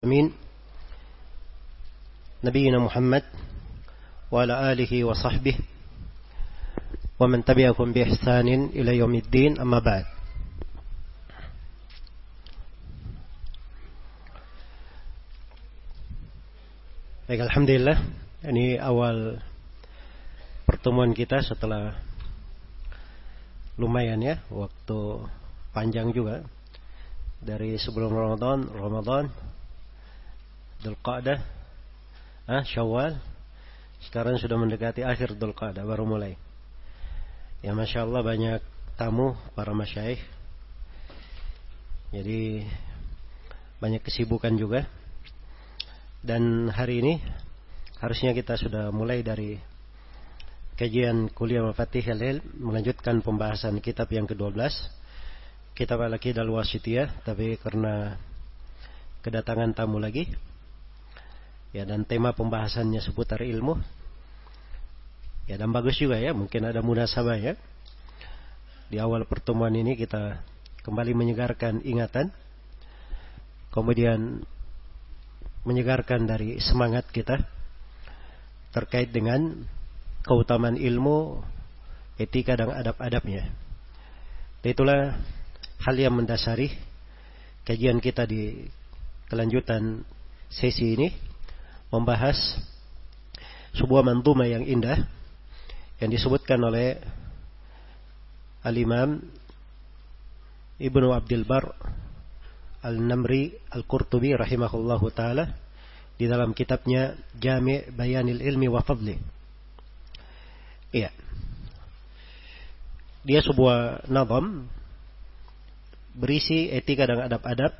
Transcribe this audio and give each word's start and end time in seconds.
Amin. 0.00 0.32
نبينا 2.40 2.80
محمد 2.80 3.20
وعلى 4.32 4.72
آله 4.72 4.92
وصحبه 5.04 5.56
ومن 7.20 7.44
تبعكم 7.44 7.92
بإحسان 7.92 8.48
إلى 8.72 8.96
يوم 8.96 9.14
الدين 9.14 9.60
أما 9.60 9.78
بعد 9.84 10.06
Baik, 17.28 17.44
Alhamdulillah 17.44 18.00
Ini 18.48 18.80
awal 18.80 19.36
pertemuan 20.64 21.12
kita 21.12 21.44
setelah 21.44 21.92
Lumayan 23.76 24.24
ya 24.24 24.40
Waktu 24.48 25.28
panjang 25.76 26.08
juga 26.16 26.40
Dari 27.44 27.76
sebelum 27.76 28.16
Ramadan 28.16 28.64
Ramadan 28.72 29.48
Dzulqa'dah, 30.80 31.38
ah, 32.48 32.64
Syawal. 32.64 33.20
Sekarang 34.00 34.40
sudah 34.40 34.56
mendekati 34.56 35.04
akhir 35.04 35.36
Dzulqa'dah 35.36 35.84
baru 35.84 36.08
mulai. 36.08 36.40
Ya 37.60 37.76
Masya 37.76 38.08
Allah 38.08 38.24
banyak 38.24 38.60
tamu 38.96 39.36
para 39.52 39.76
masyaikh. 39.76 40.24
Jadi 42.16 42.64
banyak 43.76 44.00
kesibukan 44.00 44.56
juga. 44.56 44.88
Dan 46.24 46.72
hari 46.72 47.04
ini 47.04 47.14
harusnya 48.00 48.32
kita 48.32 48.56
sudah 48.56 48.88
mulai 48.88 49.20
dari 49.20 49.60
kajian 50.80 51.28
kuliah 51.36 51.60
Mafatih 51.60 52.16
al 52.16 52.40
melanjutkan 52.56 53.20
pembahasan 53.20 53.84
kitab 53.84 54.08
yang 54.08 54.24
ke-12 54.24 54.56
kitab 55.76 56.00
Al-Aqidah 56.00 56.40
Al-Wasitiyah 56.40 57.20
tapi 57.20 57.60
karena 57.60 58.16
kedatangan 59.20 59.76
tamu 59.76 60.00
lagi 60.00 60.32
Ya 61.70 61.86
dan 61.86 62.02
tema 62.02 62.34
pembahasannya 62.34 62.98
seputar 62.98 63.46
ilmu. 63.46 63.78
Ya 65.46 65.58
dan 65.58 65.70
bagus 65.70 65.98
juga 65.98 66.18
ya, 66.18 66.34
mungkin 66.34 66.66
ada 66.66 66.82
munasabah 66.82 67.38
ya. 67.38 67.54
Di 68.90 68.98
awal 68.98 69.22
pertemuan 69.26 69.70
ini 69.74 69.94
kita 69.94 70.42
kembali 70.82 71.14
menyegarkan 71.14 71.86
ingatan. 71.86 72.34
Kemudian 73.70 74.42
menyegarkan 75.62 76.26
dari 76.26 76.58
semangat 76.58 77.06
kita 77.14 77.38
terkait 78.74 79.14
dengan 79.14 79.62
keutamaan 80.26 80.74
ilmu, 80.74 81.38
etika 82.18 82.58
dan 82.58 82.74
adab-adabnya. 82.74 83.46
Itulah 84.66 85.16
hal 85.86 85.96
yang 85.96 86.18
mendasari 86.18 86.74
kajian 87.64 88.02
kita 88.02 88.26
di 88.26 88.66
kelanjutan 89.30 90.02
sesi 90.50 90.98
ini 90.98 91.29
membahas 91.90 92.38
sebuah 93.74 94.02
mantuma 94.02 94.46
yang 94.46 94.66
indah 94.66 95.06
yang 96.00 96.10
disebutkan 96.10 96.58
oleh 96.62 96.98
Al-Imam 98.64 99.20
Ibnu 100.80 101.12
Abdul 101.12 101.44
Bar 101.44 101.76
Al-Namri 102.80 103.52
Al-Qurtubi 103.76 104.32
rahimahullahu 104.32 105.06
taala 105.12 105.52
di 106.16 106.24
dalam 106.24 106.56
kitabnya 106.56 107.16
Jami' 107.36 107.92
Bayanil 107.92 108.40
Ilmi 108.40 108.68
wa 108.68 108.80
Fadli. 108.80 109.16
Iya. 110.92 111.12
Dia 113.20 113.40
sebuah 113.44 114.08
nazam 114.08 114.64
berisi 116.16 116.72
etika 116.72 117.04
dan 117.04 117.28
adab-adab 117.28 117.72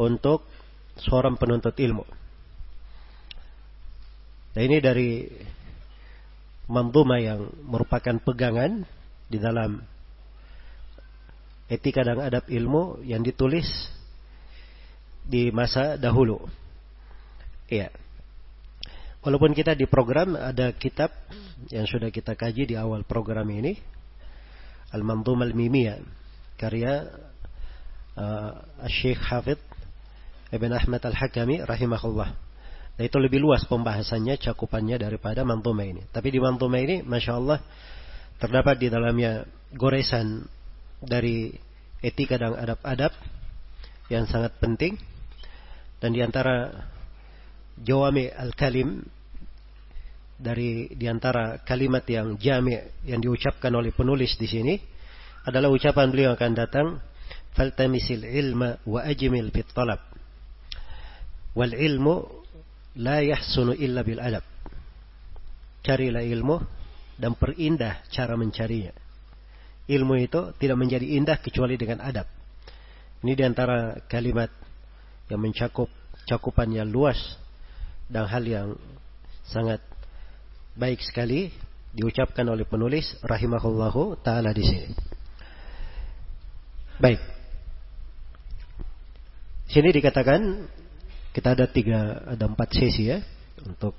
untuk 0.00 0.44
seorang 1.00 1.36
penuntut 1.36 1.76
ilmu. 1.76 2.04
Nah 4.52 4.60
ini 4.60 4.76
dari 4.84 5.24
manduma 6.68 7.16
yang 7.20 7.48
merupakan 7.64 8.16
pegangan 8.20 8.84
di 9.28 9.40
dalam 9.40 9.80
etika 11.72 12.04
dan 12.04 12.20
adab 12.20 12.44
ilmu 12.52 13.00
yang 13.04 13.24
ditulis 13.24 13.66
di 15.24 15.48
masa 15.48 15.96
dahulu. 15.96 16.44
Iya. 17.72 17.88
Walaupun 19.22 19.54
kita 19.54 19.72
di 19.72 19.86
program 19.86 20.34
ada 20.34 20.74
kitab 20.74 21.14
yang 21.70 21.86
sudah 21.86 22.10
kita 22.10 22.34
kaji 22.34 22.68
di 22.68 22.76
awal 22.76 23.06
program 23.06 23.46
ini, 23.48 23.78
Al-Mandum 24.92 25.40
Al-Mimiyah, 25.40 26.02
karya 26.58 27.06
uh, 28.18 28.52
Syekh 28.90 29.22
Hafid 29.22 29.62
Ibn 30.52 30.70
Ahmad 30.76 31.00
Al-Hakami 31.00 31.64
rahimahullah. 31.64 32.51
Nah 32.92 33.02
itu 33.08 33.16
lebih 33.16 33.40
luas 33.40 33.64
pembahasannya, 33.64 34.36
cakupannya 34.36 35.00
daripada 35.00 35.42
mantuma 35.42 35.82
ini. 35.82 36.04
Tapi 36.12 36.28
di 36.28 36.38
mantuma 36.38 36.76
ini, 36.76 37.00
Masya 37.00 37.32
Allah, 37.32 37.58
terdapat 38.36 38.76
di 38.76 38.92
dalamnya 38.92 39.48
goresan 39.72 40.44
dari 41.00 41.50
etika 42.04 42.36
dan 42.36 42.52
adab-adab 42.52 43.12
yang 44.12 44.28
sangat 44.28 44.52
penting. 44.60 45.00
Dan 45.96 46.12
di 46.12 46.20
antara 46.20 46.68
jawami 47.80 48.28
al-kalim, 48.28 49.00
dari 50.42 50.90
di 50.98 51.06
antara 51.06 51.62
kalimat 51.62 52.02
yang 52.10 52.34
jami 52.34 52.74
yang 53.06 53.22
diucapkan 53.22 53.70
oleh 53.70 53.94
penulis 53.94 54.34
di 54.34 54.50
sini 54.50 54.74
adalah 55.46 55.70
ucapan 55.70 56.10
beliau 56.10 56.34
akan 56.34 56.52
datang 56.58 56.86
faltamisil 57.54 58.26
ilma 58.26 58.82
wa 58.82 59.06
ajmil 59.06 59.54
fit 59.54 59.70
talab 59.70 60.02
wal 61.54 61.70
ilmu 61.70 62.41
La 63.00 63.24
yahsunu 63.24 63.72
illa 63.72 64.04
bil 64.04 64.20
adab. 64.20 64.44
Carilah 65.82 66.22
ilmu 66.22 66.60
dan 67.16 67.32
perindah 67.38 68.04
cara 68.12 68.36
mencarinya. 68.36 68.92
Ilmu 69.88 70.14
itu 70.20 70.54
tidak 70.60 70.78
menjadi 70.78 71.06
indah 71.18 71.38
kecuali 71.40 71.74
dengan 71.80 72.04
adab. 72.04 72.28
Ini 73.22 73.32
di 73.34 73.42
antara 73.42 73.98
kalimat 74.10 74.50
yang 75.30 75.40
mencakup 75.42 75.88
cakupan 76.26 76.70
yang 76.70 76.90
luas 76.90 77.18
dan 78.06 78.28
hal 78.28 78.44
yang 78.44 78.68
sangat 79.48 79.80
baik 80.76 81.02
sekali 81.02 81.50
diucapkan 81.92 82.46
oleh 82.48 82.64
penulis 82.64 83.16
rahimahullahu 83.20 84.20
taala 84.24 84.50
di 84.54 84.64
sini. 84.64 84.90
Baik. 87.00 87.20
Sini 89.68 89.88
dikatakan 89.88 90.68
kita 91.32 91.56
ada 91.56 91.64
tiga, 91.64 92.28
ada 92.28 92.44
empat 92.44 92.76
sesi 92.76 93.08
ya 93.08 93.24
untuk 93.64 93.96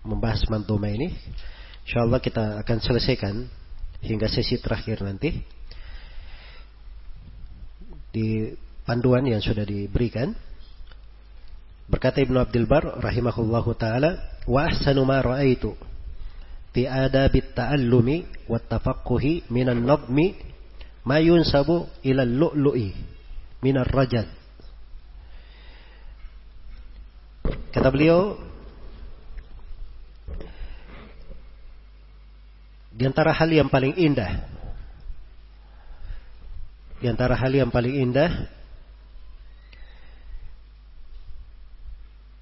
membahas 0.00 0.44
mantuma 0.48 0.88
ini. 0.88 1.12
Insya 1.84 2.08
Allah 2.08 2.20
kita 2.20 2.60
akan 2.64 2.78
selesaikan 2.80 3.34
hingga 4.00 4.28
sesi 4.32 4.56
terakhir 4.56 5.04
nanti 5.04 5.44
di 8.08 8.52
panduan 8.88 9.28
yang 9.28 9.44
sudah 9.44 9.64
diberikan. 9.68 10.32
Berkata 11.84 12.24
Ibnu 12.24 12.40
Abdul 12.40 12.64
Bar 12.64 13.04
rahimahullahu 13.04 13.76
taala, 13.76 14.40
"Wa 14.48 14.72
ahsanu 14.72 15.04
ma 15.04 15.20
ra'aitu 15.20 15.76
fi 16.72 16.88
adabit 16.88 17.52
ta'allumi 17.52 18.48
wat 18.48 18.64
tafaqquhi 18.72 19.52
minan 19.52 19.84
nadmi 19.84 20.32
ma 21.04 21.20
yunsabu 21.20 21.84
ila 22.00 22.24
al-lu'lu'i 22.24 22.96
minar 23.60 23.84
rajad." 23.92 24.43
Kata 27.44 27.88
beliau, 27.92 28.40
di 32.94 33.04
antara 33.04 33.34
hal 33.34 33.50
yang 33.52 33.68
paling 33.68 33.92
indah, 33.98 34.32
di 37.02 37.06
antara 37.10 37.36
hal 37.36 37.52
yang 37.52 37.68
paling 37.68 37.92
indah 37.92 38.48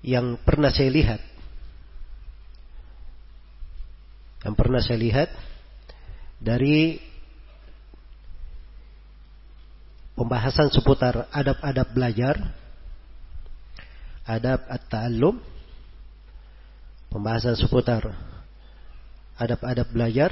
yang 0.06 0.38
pernah 0.46 0.70
saya 0.70 0.90
lihat, 0.92 1.20
yang 4.46 4.54
pernah 4.54 4.82
saya 4.82 4.98
lihat 4.98 5.30
dari 6.42 6.98
pembahasan 10.18 10.70
seputar 10.70 11.30
adab-adab 11.30 11.88
belajar 11.94 12.61
adab 14.26 14.62
at-ta'allum 14.70 15.42
pembahasan 17.12 17.58
seputar 17.58 18.32
adab-adab 19.36 19.88
belajar. 19.90 20.30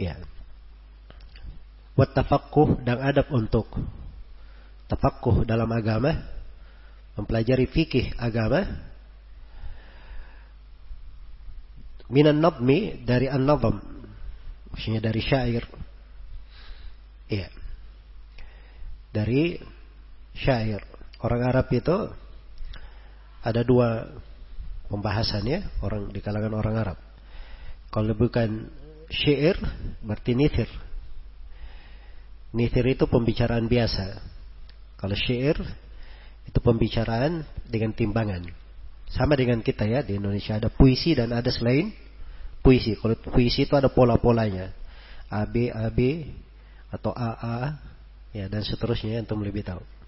Ya. 0.00 0.16
Tafaqquh 2.00 2.80
dan 2.80 2.96
adab 3.04 3.28
untuk 3.28 3.68
tafaqquh 4.88 5.44
dalam 5.44 5.68
agama 5.68 6.16
mempelajari 7.12 7.68
fikih 7.68 8.16
agama. 8.16 8.64
Minan 12.08 12.40
nadmi 12.40 13.04
dari 13.04 13.28
an-nadam 13.28 13.78
maksudnya 14.72 15.04
dari 15.04 15.20
syair. 15.20 15.68
Ya. 17.28 17.52
Dari 19.12 19.60
syair. 20.32 20.89
Orang 21.20 21.44
Arab 21.44 21.68
itu 21.72 21.96
ada 23.40 23.60
dua 23.64 24.08
pembahasannya 24.88 25.84
orang 25.84 26.08
di 26.08 26.20
kalangan 26.24 26.56
orang 26.56 26.76
Arab. 26.80 26.98
Kalau 27.92 28.12
bukan 28.16 28.70
syair 29.10 29.58
berarti 30.00 30.32
nithir. 30.32 30.70
Nithir 32.56 32.86
itu 32.86 33.04
pembicaraan 33.06 33.70
biasa. 33.70 34.18
Kalau 34.98 35.16
syair 35.16 35.56
itu 36.48 36.58
pembicaraan 36.58 37.46
dengan 37.68 37.94
timbangan. 37.94 38.48
Sama 39.10 39.34
dengan 39.34 39.62
kita 39.62 39.86
ya 39.86 40.06
di 40.06 40.18
Indonesia 40.18 40.58
ada 40.58 40.70
puisi 40.70 41.14
dan 41.14 41.34
ada 41.34 41.50
selain 41.50 41.90
puisi. 42.62 42.94
Kalau 42.98 43.18
puisi 43.18 43.66
itu 43.66 43.74
ada 43.74 43.90
pola-polanya. 43.90 44.72
A 45.30 45.46
B 45.46 45.70
A 45.70 45.86
B 45.94 46.26
atau 46.90 47.14
A 47.14 47.30
A 47.38 47.58
ya 48.34 48.50
dan 48.50 48.66
seterusnya 48.66 49.22
untuk 49.22 49.42
lebih 49.46 49.62
tahu. 49.62 49.99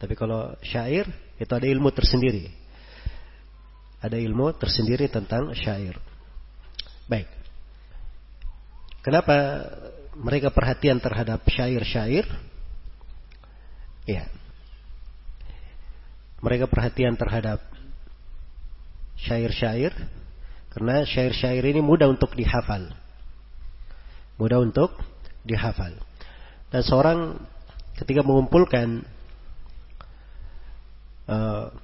Tapi 0.00 0.16
kalau 0.16 0.56
syair 0.64 1.04
itu 1.36 1.52
ada 1.52 1.68
ilmu 1.68 1.92
tersendiri. 1.92 2.48
Ada 4.00 4.16
ilmu 4.16 4.56
tersendiri 4.56 5.12
tentang 5.12 5.52
syair. 5.52 6.00
Baik. 7.04 7.28
Kenapa 9.04 9.36
mereka 10.16 10.48
perhatian 10.48 10.96
terhadap 11.04 11.44
syair-syair? 11.44 12.24
Ya. 14.08 14.24
Mereka 16.40 16.64
perhatian 16.64 17.20
terhadap 17.20 17.60
syair-syair 19.20 19.92
karena 20.72 21.04
syair-syair 21.04 21.60
ini 21.60 21.84
mudah 21.84 22.08
untuk 22.08 22.32
dihafal. 22.32 22.88
Mudah 24.40 24.64
untuk 24.64 24.96
dihafal. 25.44 25.92
Dan 26.72 26.80
seorang 26.80 27.36
ketika 28.00 28.24
mengumpulkan 28.24 29.04
uh, 31.28 31.74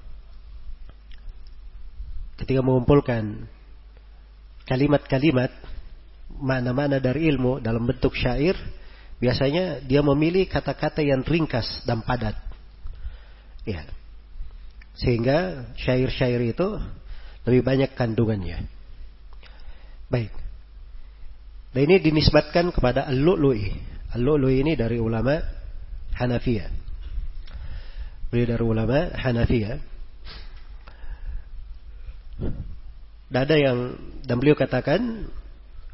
ketika 2.40 2.60
mengumpulkan 2.60 3.48
kalimat-kalimat 4.68 5.50
mana-mana 6.36 7.00
dari 7.00 7.32
ilmu 7.32 7.60
dalam 7.64 7.88
bentuk 7.88 8.12
syair, 8.12 8.56
biasanya 9.16 9.80
dia 9.84 10.04
memilih 10.04 10.44
kata-kata 10.44 11.00
yang 11.00 11.24
ringkas 11.24 11.84
dan 11.88 12.04
padat. 12.04 12.36
Ya. 13.64 13.88
Sehingga 14.96 15.68
syair-syair 15.76 16.40
itu 16.40 16.80
lebih 17.44 17.62
banyak 17.64 17.90
kandungannya. 17.96 18.64
Baik. 20.08 20.32
Dan 21.72 21.80
ini 21.92 21.96
dinisbatkan 22.00 22.72
kepada 22.72 23.04
Al-Lu'lu'i. 23.04 23.74
Al-Lu'lu'i 24.16 24.64
ini 24.64 24.72
dari 24.78 24.96
ulama 24.96 25.36
Hanafiya. 26.16 26.85
Beliau 28.30 28.46
dari 28.54 28.64
ulama 28.64 28.98
Hanafiya. 29.14 29.78
Dan 33.26 33.40
ada 33.42 33.56
yang 33.58 33.78
dan 34.26 34.36
beliau 34.38 34.58
katakan 34.58 35.30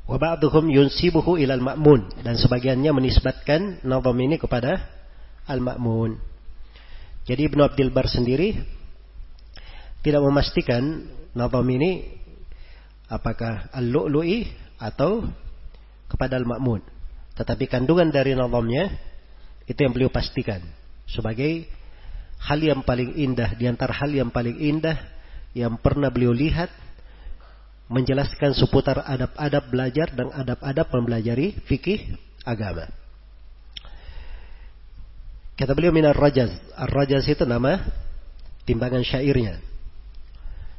wa 0.08 0.16
ba'dhum 0.18 0.68
yunsibuhu 0.68 1.38
ilal 1.38 1.62
ma'mun 1.62 2.24
dan 2.24 2.36
sebagiannya 2.36 2.90
menisbatkan 2.92 3.80
nazam 3.86 4.16
ini 4.18 4.36
kepada 4.36 4.80
al-ma'mun. 5.46 6.18
Jadi 7.22 7.46
Ibnu 7.46 7.62
Abdul 7.62 7.94
Bar 7.94 8.10
sendiri 8.10 8.58
tidak 10.02 10.20
memastikan 10.26 11.06
nazam 11.32 11.64
ini 11.70 12.10
apakah 13.06 13.70
al-lu'lu'i 13.70 14.50
atau 14.82 15.24
kepada 16.10 16.36
al-ma'mun. 16.40 16.82
Tetapi 17.38 17.64
kandungan 17.70 18.12
dari 18.12 18.36
nazamnya 18.36 18.92
itu 19.64 19.78
yang 19.78 19.94
beliau 19.94 20.10
pastikan 20.10 20.60
sebagai 21.06 21.64
hal 22.42 22.58
yang 22.58 22.82
paling 22.82 23.14
indah 23.14 23.54
di 23.54 23.70
antara 23.70 23.94
hal 23.94 24.10
yang 24.10 24.30
paling 24.34 24.58
indah 24.58 24.98
yang 25.54 25.78
pernah 25.78 26.10
beliau 26.10 26.34
lihat 26.34 26.72
menjelaskan 27.92 28.56
seputar 28.56 29.04
adab-adab 29.04 29.68
belajar 29.68 30.08
dan 30.16 30.32
adab-adab 30.32 30.86
mempelajari 30.96 31.60
fikih 31.68 32.16
agama. 32.42 32.88
Kata 35.52 35.76
beliau 35.76 35.92
minar 35.92 36.16
rajaz. 36.16 36.50
Ar-rajaz 36.74 37.28
itu 37.28 37.44
nama 37.44 37.78
timbangan 38.64 39.04
syairnya. 39.04 39.60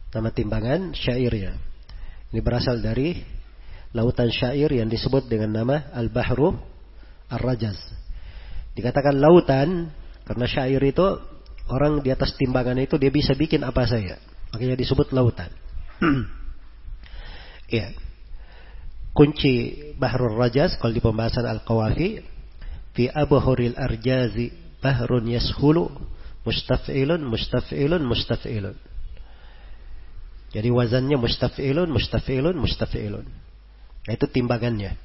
Nama 0.09 0.29
timbangan 0.33 0.97
syairnya. 0.97 1.55
Ini 2.33 2.41
berasal 2.41 2.81
dari 2.81 3.21
lautan 3.93 4.33
syair 4.33 4.73
yang 4.73 4.89
disebut 4.89 5.29
dengan 5.29 5.53
nama 5.53 5.93
Al-Bahru 5.93 6.57
Ar-Rajaz. 7.29 7.77
Dikatakan 8.73 9.21
lautan 9.21 9.93
karena 10.25 10.45
syair 10.49 10.81
itu 10.81 11.05
orang 11.71 12.03
di 12.03 12.09
atas 12.11 12.35
timbangan 12.35 12.75
itu 12.79 12.99
dia 12.99 13.11
bisa 13.13 13.31
bikin 13.37 13.63
apa 13.63 13.87
saja. 13.87 14.19
Makanya 14.51 14.75
disebut 14.75 15.13
lautan. 15.15 15.51
ya. 17.75 17.93
Kunci 19.13 19.93
Bahrul 20.01 20.33
Rajaz 20.33 20.81
kalau 20.81 20.89
di 20.89 21.01
pembahasan 21.01 21.45
Al-Qawafi 21.45 22.25
fi 22.97 23.03
abhuril 23.13 23.77
arjazi 23.77 24.49
bahrun 24.81 25.29
yashulu 25.29 25.85
mustaf'ilun 26.43 27.21
mustaf'ilun 27.21 28.01
mustaf'ilun. 28.01 28.73
Jadi 30.53 30.69
wazannya 30.69 31.17
mustaf'ilun 31.17 31.89
mustaf'ilun 31.89 32.55
mustaf'ilun. 32.57 33.25
Nah, 34.03 34.11
itu 34.11 34.25
timbangannya. 34.29 34.99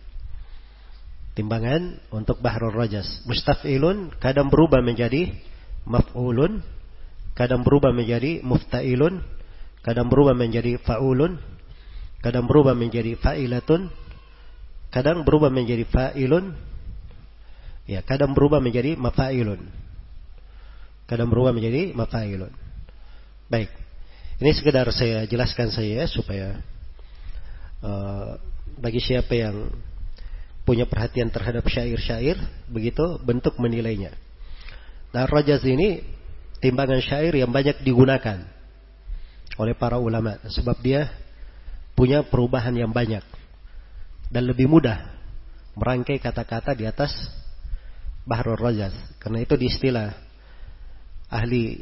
Timbangan 1.33 2.03
untuk 2.11 2.43
Bahrul 2.43 2.75
Rajas. 2.75 3.23
Mustaf'ilun 3.25 4.11
kadang 4.19 4.51
berubah 4.51 4.83
menjadi 4.83 5.31
maf'ulun, 5.89 6.61
kadang 7.33 7.65
berubah 7.65 7.91
menjadi 7.97 8.45
mufta'ilun, 8.45 9.25
kadang 9.81 10.13
berubah 10.13 10.37
menjadi 10.37 10.77
fa'ulun, 10.85 11.41
kadang 12.21 12.45
berubah 12.45 12.77
menjadi 12.77 13.17
fa'ilatun, 13.17 13.89
kadang 14.93 15.25
berubah 15.25 15.49
menjadi 15.49 15.89
fa'ilun, 15.89 16.53
ya, 17.89 18.05
kadang 18.05 18.37
berubah 18.37 18.61
menjadi 18.61 19.01
mafa'ilun. 19.01 19.89
Kadang 21.09 21.33
berubah 21.33 21.57
menjadi 21.57 21.97
mafa'ilun. 21.97 22.53
Baik. 23.49 23.73
Ini 24.39 24.53
sekedar 24.53 24.85
saya 24.93 25.25
jelaskan 25.25 25.73
saya 25.73 26.05
supaya 26.05 26.61
uh, 27.81 28.37
bagi 28.77 29.01
siapa 29.01 29.33
yang 29.33 29.73
punya 30.69 30.85
perhatian 30.85 31.33
terhadap 31.33 31.65
syair-syair, 31.65 32.37
begitu 32.69 33.17
bentuk 33.25 33.57
menilainya. 33.57 34.13
Nah, 35.09 35.25
rajaz 35.25 35.65
ini 35.65 36.05
timbangan 36.61 37.01
syair 37.01 37.33
yang 37.33 37.49
banyak 37.49 37.81
digunakan 37.81 38.45
oleh 39.59 39.75
para 39.75 39.99
ulama 39.99 40.39
sebab 40.47 40.79
dia 40.85 41.11
punya 41.99 42.23
perubahan 42.23 42.75
yang 42.77 42.95
banyak 42.95 43.25
dan 44.29 44.43
lebih 44.45 44.71
mudah 44.71 45.19
merangkai 45.75 46.21
kata-kata 46.21 46.77
di 46.77 46.85
atas 46.85 47.11
Bahrul 48.29 48.61
Rajaz. 48.61 48.93
Karena 49.17 49.41
itu 49.41 49.57
di 49.57 49.73
istilah 49.73 50.13
ahli 51.33 51.81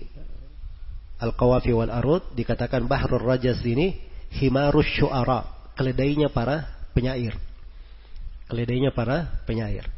Al-Qawafi 1.16 1.72
wal 1.74 1.90
Arud 1.90 2.22
dikatakan 2.36 2.86
Bahrul 2.86 3.24
Rajaz 3.24 3.64
ini 3.66 3.98
himarus 4.36 4.86
syu'ara, 4.94 5.72
keledainya 5.74 6.30
para 6.30 6.70
penyair. 6.94 7.34
Keledainya 8.46 8.94
para 8.94 9.42
penyair. 9.48 9.95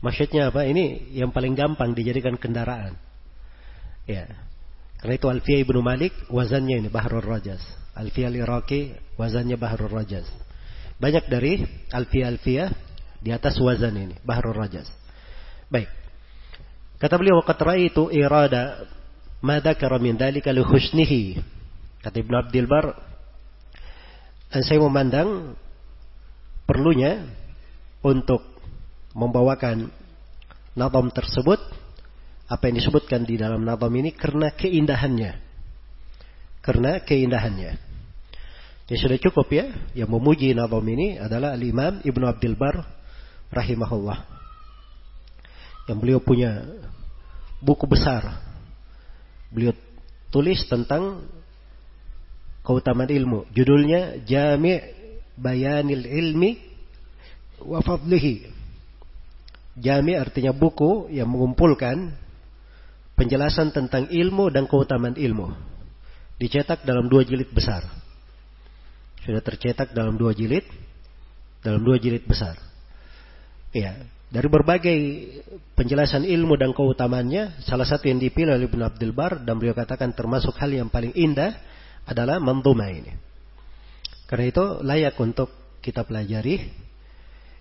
Maksudnya 0.00 0.48
apa? 0.48 0.64
Ini 0.64 1.12
yang 1.12 1.28
paling 1.32 1.52
gampang 1.52 1.92
dijadikan 1.92 2.40
kendaraan. 2.40 2.96
Ya. 4.08 4.26
Karena 5.00 5.14
itu 5.16 5.26
Alfiya 5.28 5.58
ibnu 5.64 5.80
Malik 5.80 6.12
wazannya 6.32 6.80
ini 6.80 6.88
Bahrul 6.88 7.24
Rajaz. 7.24 7.60
Alfiya 7.96 8.32
al-Iraqi 8.32 8.96
wazannya 9.20 9.60
Bahrul 9.60 9.92
Rajaz. 9.92 10.28
Banyak 11.00 11.28
dari 11.32 11.64
Alfiya-Alfiya 11.92 12.64
di 13.20 13.30
atas 13.32 13.56
wazan 13.60 13.96
ini 13.96 14.16
Bahrul 14.24 14.56
Rajaz. 14.56 14.88
Baik. 15.68 15.88
Kata 17.00 17.16
beliau 17.16 17.40
waqat 17.40 17.60
itu 17.80 18.12
irada 18.12 18.84
ma 19.40 19.56
dzakara 19.60 19.96
min 19.96 20.16
dzalika 20.16 20.52
li 20.52 20.60
husnihi. 20.60 21.40
Kata 22.00 22.16
Ibnu 22.20 22.36
Abdul 22.36 22.68
Bar 22.68 22.96
saya 24.50 24.82
memandang 24.82 25.54
perlunya 26.66 27.22
untuk 28.02 28.49
membawakan 29.14 29.90
nadam 30.78 31.10
tersebut 31.10 31.58
apa 32.50 32.62
yang 32.66 32.76
disebutkan 32.82 33.22
di 33.22 33.38
dalam 33.38 33.62
nadam 33.62 33.90
ini 33.94 34.10
karena 34.10 34.50
keindahannya. 34.54 35.38
Karena 36.60 36.98
keindahannya. 37.00 37.72
Ya 38.90 38.96
sudah 38.98 39.18
cukup 39.22 39.46
ya. 39.54 39.70
Yang 39.94 40.10
memuji 40.10 40.50
nadam 40.50 40.82
ini 40.90 41.14
adalah 41.14 41.54
Al-Imam 41.54 42.02
Ibnu 42.02 42.24
Abdul 42.26 42.58
Bar 42.58 42.82
rahimahullah. 43.54 44.18
Yang 45.86 45.98
beliau 46.02 46.20
punya 46.22 46.66
buku 47.62 47.86
besar. 47.86 48.42
Beliau 49.54 49.74
tulis 50.34 50.58
tentang 50.66 51.22
keutamaan 52.66 53.10
ilmu. 53.10 53.46
Judulnya 53.54 54.26
Jami' 54.26 54.82
bayanil 55.38 56.06
ilmi 56.06 56.58
wa 57.62 57.78
fadlihi. 57.78 58.59
Jami 59.78 60.18
artinya 60.18 60.50
buku 60.50 61.12
yang 61.14 61.30
mengumpulkan 61.30 62.10
penjelasan 63.14 63.70
tentang 63.70 64.10
ilmu 64.10 64.50
dan 64.50 64.66
keutamaan 64.66 65.14
ilmu. 65.14 65.52
Dicetak 66.40 66.82
dalam 66.88 67.06
dua 67.06 67.22
jilid 67.22 67.52
besar. 67.52 67.84
Sudah 69.20 69.44
tercetak 69.44 69.92
dalam 69.92 70.16
dua 70.16 70.32
jilid, 70.32 70.64
dalam 71.60 71.84
dua 71.84 72.00
jilid 72.00 72.24
besar. 72.24 72.56
Ya, 73.70 73.94
dari 74.30 74.48
berbagai 74.48 74.96
penjelasan 75.74 76.22
ilmu 76.22 76.54
dan 76.54 76.70
keutamaannya, 76.70 77.66
salah 77.66 77.84
satu 77.84 78.06
yang 78.06 78.22
dipilih 78.22 78.56
oleh 78.56 78.70
Ibn 78.70 78.94
Abdul 78.94 79.10
Bar 79.10 79.42
dan 79.42 79.58
beliau 79.58 79.76
katakan 79.76 80.14
termasuk 80.14 80.54
hal 80.56 80.70
yang 80.70 80.86
paling 80.86 81.10
indah 81.18 81.54
adalah 82.06 82.38
manduma 82.38 82.86
ini. 82.88 83.10
Karena 84.30 84.46
itu 84.46 84.64
layak 84.86 85.18
untuk 85.18 85.50
kita 85.82 86.06
pelajari. 86.06 86.88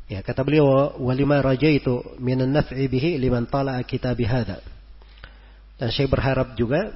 Ya, 0.09 0.25
kata 0.25 0.41
beliau, 0.41 0.97
walima 0.97 1.37
raja 1.37 1.69
itu 1.69 2.01
minan 2.17 2.49
naf'i 2.49 2.89
bihi 2.89 3.21
liman 3.21 3.45
tala'a 3.45 3.85
kitab 3.85 4.17
hada. 4.25 4.57
Dan 5.77 5.93
saya 5.93 6.09
berharap 6.09 6.57
juga 6.57 6.91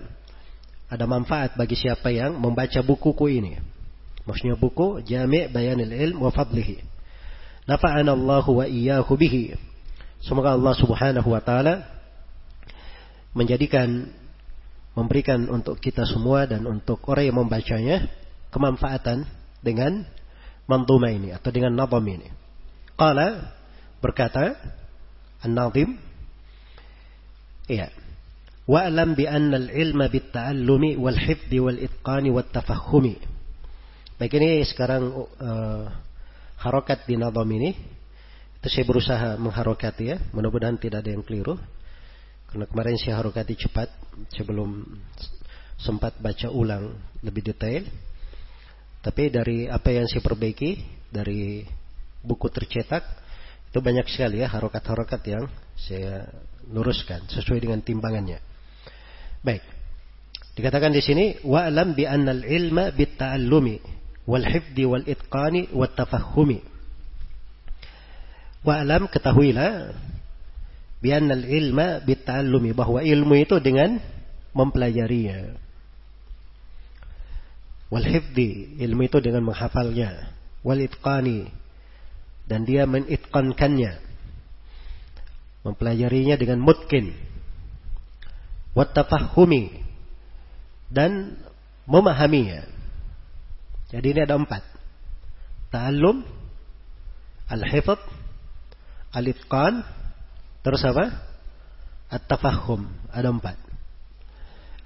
ada 0.90 1.06
manfaat 1.06 1.54
bagi 1.54 1.78
siapa 1.78 2.10
yang 2.10 2.34
membaca 2.42 2.82
bukuku 2.82 3.38
ini. 3.38 3.62
Maksudnya 4.26 4.58
buku 4.58 5.06
Jami' 5.06 5.46
Bayanil 5.52 5.94
Ilm 5.94 6.26
wa 6.26 6.34
Fadlihi. 6.34 6.82
Nafa'ana 7.70 8.18
Allah 8.18 8.46
wa 8.50 8.66
iyyahu 8.66 9.14
bihi. 9.14 9.56
Semoga 10.26 10.58
Allah 10.58 10.74
Subhanahu 10.74 11.30
wa 11.30 11.42
taala 11.44 11.86
menjadikan 13.36 14.10
memberikan 14.94 15.50
untuk 15.50 15.82
kita 15.82 16.06
semua 16.06 16.46
dan 16.46 16.66
untuk 16.70 17.02
orang 17.10 17.26
yang 17.30 17.38
membacanya 17.42 17.98
kemanfaatan 18.54 19.26
dengan 19.62 20.06
mantuma 20.70 21.10
ini 21.10 21.34
atau 21.34 21.50
dengan 21.50 21.74
nazam 21.74 22.06
ini. 22.06 22.43
Qala 22.94 23.56
berkata 24.00 24.58
An-Nazim 25.42 25.98
Iya 27.68 28.04
wa'lam 28.64 29.16
bi 29.16 29.28
anna 29.28 29.60
al-ilma 29.60 30.08
bit 30.08 30.32
ta'allumi 30.32 30.96
wal 30.96 31.20
hifdhi 31.20 31.60
wal 31.60 31.80
itqani 31.80 32.32
wat 32.32 32.52
tafahumi. 32.56 33.20
Baik 34.16 34.40
ini 34.40 34.64
sekarang 34.64 35.12
uh, 35.20 35.92
harokat 36.64 37.04
di 37.04 37.20
nadam 37.20 37.48
ini 37.52 37.76
itu 38.64 38.68
saya 38.72 38.88
berusaha 38.88 39.30
mengharokati 39.36 40.04
ya, 40.08 40.18
mudah-mudahan 40.32 40.80
tidak 40.80 41.04
ada 41.04 41.12
yang 41.12 41.24
keliru. 41.28 41.60
Karena 42.48 42.64
kemarin 42.70 42.96
saya 42.96 43.20
harokati 43.20 43.60
cepat 43.60 43.92
sebelum 44.32 44.88
sempat 45.76 46.16
baca 46.24 46.48
ulang 46.48 46.96
lebih 47.20 47.44
detail. 47.52 47.84
Tapi 49.04 49.28
dari 49.28 49.68
apa 49.68 49.92
yang 49.92 50.08
saya 50.08 50.24
perbaiki 50.24 50.80
dari 51.12 51.68
buku 52.24 52.48
tercetak 52.50 53.04
itu 53.70 53.80
banyak 53.84 54.08
sekali 54.08 54.40
ya 54.40 54.48
harokat-harokat 54.48 55.22
yang 55.28 55.50
saya 55.76 56.30
luruskan 56.70 57.26
sesuai 57.28 57.60
dengan 57.60 57.82
timbangannya. 57.84 58.40
Baik. 59.44 59.66
Dikatakan 60.54 60.94
di 60.94 61.02
sini 61.02 61.26
wa'lam 61.42 61.98
bi 61.98 62.06
annal 62.06 62.46
ilma 62.46 62.94
bit 62.94 63.18
ta'allumi 63.18 63.82
wal 64.30 64.46
hifdi 64.46 64.86
wal 64.86 65.04
itqani 65.04 65.74
wat 65.74 65.98
tafahumi. 65.98 66.62
Wa'lam 68.64 69.10
ketahuilah 69.10 69.92
bi 71.02 71.10
annal 71.10 71.44
ilma 71.44 72.00
bit 72.06 72.24
ta'allumi 72.24 72.72
bahwa 72.78 73.02
ilmu 73.02 73.34
itu 73.42 73.58
dengan 73.58 73.98
mempelajarinya. 74.54 75.58
Wal 77.90 78.06
hifdi 78.06 78.78
ilmu 78.80 79.10
itu 79.10 79.18
dengan 79.18 79.50
menghafalnya. 79.50 80.30
Wal 80.62 80.86
itqani 80.86 81.63
dan 82.48 82.68
dia 82.68 82.84
menitqankannya. 82.84 84.00
Mempelajarinya 85.64 86.36
dengan 86.36 86.60
mutkin 86.60 87.16
watafahumi 88.76 89.80
dan 90.90 91.38
memahaminya. 91.86 92.68
Jadi 93.94 94.06
ini 94.18 94.20
ada 94.26 94.36
empat. 94.36 94.66
Ta'allum, 95.70 96.26
al-hifad, 97.50 98.02
al-itqan, 99.14 99.86
terus 100.66 100.82
apa? 100.86 101.14
At-tafahum. 102.10 102.90
Ada 103.14 103.30
empat. 103.30 103.58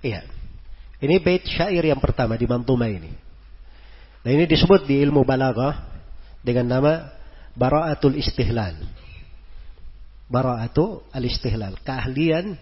Iya. 0.04 0.28
Ini 0.98 1.24
bait 1.24 1.44
syair 1.48 1.84
yang 1.84 2.00
pertama 2.00 2.36
di 2.36 2.48
Mantuma 2.48 2.88
ini. 2.92 3.12
Nah 4.24 4.32
ini 4.34 4.44
disebut 4.50 4.90
di 4.90 5.00
ilmu 5.04 5.24
balaghah 5.24 5.88
dengan 6.44 6.68
nama 6.68 7.17
Bara'atul 7.58 8.22
Istihlal. 8.22 8.78
Bara'atu 10.30 11.02
al-Istihlal. 11.10 11.82
Keahlian 11.82 12.54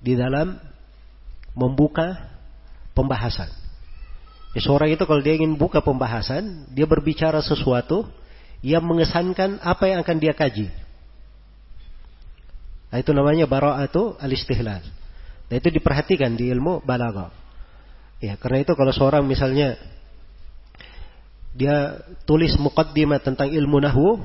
di 0.00 0.16
dalam 0.16 0.56
membuka 1.52 2.16
pembahasan. 2.96 3.52
Ya, 4.56 4.60
seorang 4.64 4.90
itu 4.90 5.04
kalau 5.04 5.20
dia 5.22 5.36
ingin 5.36 5.54
buka 5.54 5.84
pembahasan, 5.84 6.66
dia 6.72 6.88
berbicara 6.88 7.38
sesuatu 7.44 8.08
yang 8.64 8.82
mengesankan 8.82 9.60
apa 9.62 9.84
yang 9.92 10.02
akan 10.02 10.16
dia 10.18 10.34
kaji. 10.34 10.72
Nah, 12.90 12.98
itu 12.98 13.14
namanya 13.14 13.46
bara'atu 13.46 14.18
al-istihlal. 14.18 14.82
Nah, 15.50 15.54
itu 15.54 15.68
diperhatikan 15.70 16.34
di 16.34 16.50
ilmu 16.50 16.82
balaghah. 16.82 17.30
Ya, 18.18 18.34
karena 18.38 18.66
itu 18.66 18.74
kalau 18.74 18.90
seorang 18.90 19.22
misalnya 19.26 19.78
dia 21.54 22.00
tulis 22.28 22.54
muqaddimah 22.58 23.20
tentang 23.22 23.50
ilmu 23.50 23.82
nahwu, 23.82 24.22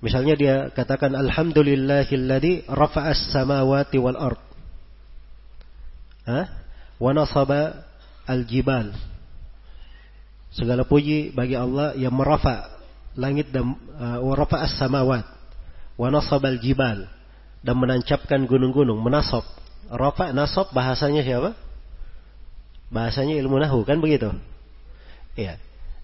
Misalnya 0.00 0.34
dia 0.36 0.56
katakan 0.72 1.12
alhamdulillahilladzi 1.12 2.72
rafa'as 2.72 3.36
samawati 3.36 4.00
wal 4.00 4.16
ard. 4.16 4.40
Hah? 6.24 6.44
Wa 6.96 7.12
nasaba 7.12 7.84
al-jibal. 8.24 8.96
Segala 10.50 10.88
puji 10.88 11.36
bagi 11.36 11.54
Allah 11.54 11.92
yang 12.00 12.16
merafa 12.16 12.80
langit 13.12 13.52
dan 13.52 13.76
wa 14.00 14.32
rafa'as 14.32 14.80
samawat 14.80 15.28
wa 16.00 16.08
nasaba 16.08 16.48
al-jibal 16.48 17.04
dan 17.60 17.76
menancapkan 17.76 18.48
gunung-gunung, 18.48 19.04
menasab. 19.04 19.44
Rafa 19.92 20.32
nasab 20.32 20.72
bahasanya 20.72 21.20
siapa? 21.20 21.52
Bahasanya 22.88 23.36
ilmu 23.36 23.60
nahu 23.60 23.84
kan 23.84 24.00
begitu? 24.00 24.32
Iya. 25.36 25.60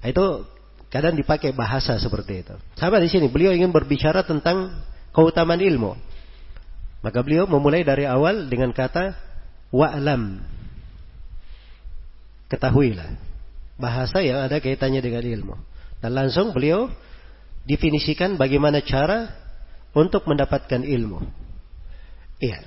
Itu 0.07 0.47
Kadang 0.87 1.19
dipakai 1.19 1.51
bahasa 1.51 1.99
seperti 1.99 2.47
itu. 2.47 2.55
Sama 2.79 3.03
di 3.03 3.11
sini, 3.11 3.27
beliau 3.27 3.51
ingin 3.51 3.75
berbicara 3.75 4.23
tentang 4.23 4.71
keutamaan 5.11 5.59
ilmu. 5.59 5.99
Maka 7.03 7.19
beliau 7.27 7.45
memulai 7.51 7.83
dari 7.83 8.07
awal 8.07 8.47
dengan 8.47 8.71
kata 8.71 9.13
wa'lam. 9.75 10.41
Ketahuilah. 12.47 13.19
Bahasa 13.77 14.23
yang 14.23 14.47
ada 14.47 14.63
kaitannya 14.63 15.03
dengan 15.03 15.27
ilmu. 15.27 15.55
Dan 15.99 16.15
langsung 16.15 16.55
beliau 16.55 16.87
definisikan 17.67 18.39
bagaimana 18.39 18.79
cara 18.81 19.35
untuk 19.91 20.23
mendapatkan 20.31 20.87
ilmu. 20.87 21.19
Iya. 22.39 22.63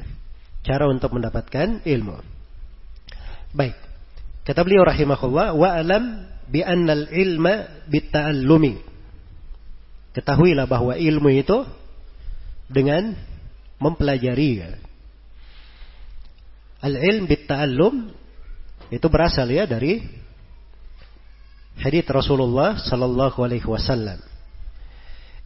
Cara 0.68 0.92
untuk 0.92 1.16
mendapatkan 1.16 1.88
ilmu. 1.88 2.20
Baik. 3.56 3.80
Kata 4.44 4.60
beliau 4.62 4.84
rahimahullah, 4.84 5.56
wa'lam 5.56 6.04
bi 6.50 6.66
annal 6.66 7.06
ilma 7.14 7.86
bitta'allumi. 7.86 8.82
Ketahuilah 10.18 10.66
bahwa 10.66 10.98
ilmu 10.98 11.30
itu 11.30 11.64
dengan 12.66 13.14
mempelajari. 13.78 14.66
Al-ilm 16.82 17.30
bitta'allum 17.30 17.96
itu 18.90 19.08
berasal 19.08 19.46
ya 19.54 19.70
dari 19.70 20.02
hadis 21.78 22.06
Rasulullah 22.10 22.82
sallallahu 22.82 23.38
alaihi 23.46 23.70
wasallam. 23.70 24.18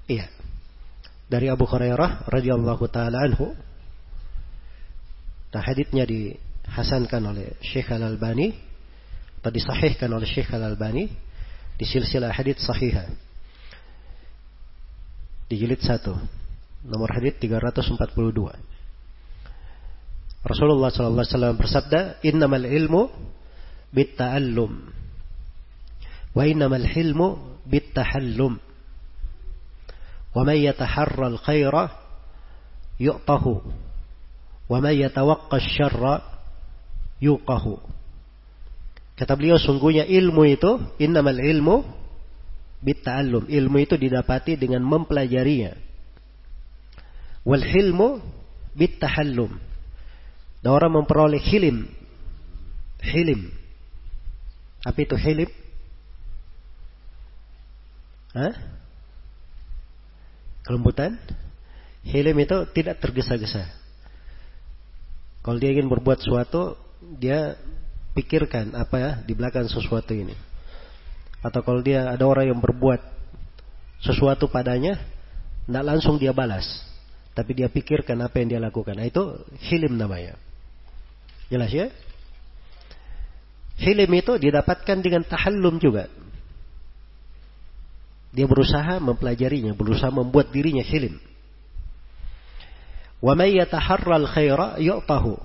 Iya. 0.07 0.31
Dari 1.27 1.49
Abu 1.49 1.65
Hurairah 1.67 2.29
radhiyallahu 2.29 2.83
taala 2.87 3.25
anhu. 3.25 3.51
Nah, 5.53 5.61
haditsnya 5.61 6.05
dihasankan 6.05 7.21
oleh 7.29 7.57
Syekh 7.61 7.93
Al-Albani 7.93 8.72
atau 9.43 9.51
disahihkan 9.51 10.07
oleh 10.07 10.23
Syekh 10.23 10.55
Al-Albani 10.55 11.11
di 11.75 11.83
silsilah 11.83 12.31
hadits 12.31 12.63
sahihah 12.63 13.11
di 15.51 15.59
jilid 15.59 15.83
1 15.83 16.87
nomor 16.87 17.11
hadits 17.11 17.43
342 17.43 18.07
Rasulullah 20.47 20.95
sallallahu 20.95 21.27
alaihi 21.27 21.35
wasallam 21.35 21.59
bersabda 21.59 22.23
innamal 22.23 22.63
ilmu 22.63 23.11
bitta'allum 23.91 24.71
wa 26.31 26.43
innamal 26.47 26.87
hilmu 26.87 27.59
bittahallum 27.67 28.63
wa 30.31 30.41
man 30.47 30.55
yataharra 30.55 31.35
al-khaira 31.35 31.91
yu'tahu 32.95 33.59
wa 34.71 34.77
man 34.79 34.95
yatawaqqa 34.95 35.59
asy-syarra 35.59 36.23
yuqahu 37.19 37.91
Kata 39.13 39.37
beliau 39.37 39.61
sungguhnya 39.61 40.09
ilmu 40.09 40.41
itu 40.49 40.71
innamal 40.97 41.37
ilmu 41.37 41.85
bitta'allum. 42.81 43.45
Ilmu 43.45 43.77
itu 43.77 43.95
didapati 43.95 44.57
dengan 44.57 44.81
mempelajarinya. 44.81 45.77
Wal 47.45 47.61
hilmu 47.61 48.17
bittahallum. 48.73 49.53
Dan 50.65 50.69
orang 50.71 50.97
memperoleh 50.97 51.43
hilim. 51.43 51.85
Hilim. 53.03 53.51
Apa 54.81 54.99
itu 55.03 55.15
hilim? 55.19 55.51
Hah? 58.33 58.53
Kelembutan? 60.65 61.19
Hilim 62.03 62.35
itu 62.41 62.57
tidak 62.73 62.99
tergesa-gesa. 62.99 63.69
Kalau 65.43 65.59
dia 65.59 65.75
ingin 65.75 65.91
berbuat 65.91 66.23
sesuatu, 66.23 66.79
dia 67.19 67.59
pikirkan 68.13 68.77
apa 68.77 68.95
ya 68.97 69.11
di 69.25 69.33
belakang 69.33 69.65
sesuatu 69.67 70.13
ini. 70.13 70.33
Atau 71.43 71.59
kalau 71.65 71.83
dia 71.83 72.07
ada 72.07 72.23
orang 72.23 72.55
yang 72.55 72.59
berbuat 72.63 73.03
sesuatu 73.99 74.47
padanya, 74.47 74.95
tidak 75.67 75.83
langsung 75.83 76.15
dia 76.15 76.31
balas. 76.31 76.63
Tapi 77.33 77.51
dia 77.57 77.67
pikirkan 77.67 78.15
apa 78.21 78.39
yang 78.39 78.47
dia 78.55 78.61
lakukan. 78.61 78.93
Nah, 78.95 79.09
itu 79.09 79.41
hilim 79.67 79.97
namanya. 79.97 80.37
Jelas 81.49 81.73
ya? 81.73 81.89
Hilim 83.81 84.07
itu 84.13 84.37
didapatkan 84.37 84.97
dengan 85.01 85.25
tahallum 85.25 85.81
juga. 85.81 86.07
Dia 88.33 88.45
berusaha 88.45 89.01
mempelajarinya, 89.01 89.73
berusaha 89.73 90.13
membuat 90.13 90.53
dirinya 90.53 90.85
hilim. 90.85 91.17
Wa 93.21 93.33
may 93.33 93.57
yataharral 93.57 94.29
khaira 94.29 94.77
yu'tahu. 94.77 95.37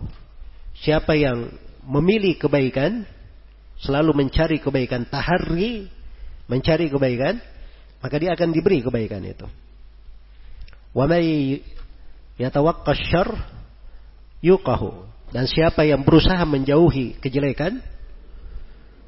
Siapa 0.78 1.16
yang 1.16 1.52
memilih 1.88 2.36
kebaikan, 2.36 3.08
selalu 3.80 4.12
mencari 4.12 4.60
kebaikan, 4.60 5.08
tahari, 5.08 5.88
mencari 6.44 6.92
kebaikan, 6.92 7.40
maka 8.04 8.14
dia 8.20 8.36
akan 8.36 8.52
diberi 8.52 8.84
kebaikan 8.84 9.24
itu. 9.24 9.48
Wa 10.92 11.08
may 11.08 11.58
yuqahu. 14.44 15.08
Dan 15.28 15.44
siapa 15.44 15.84
yang 15.84 16.04
berusaha 16.04 16.40
menjauhi 16.48 17.20
kejelekan, 17.20 17.84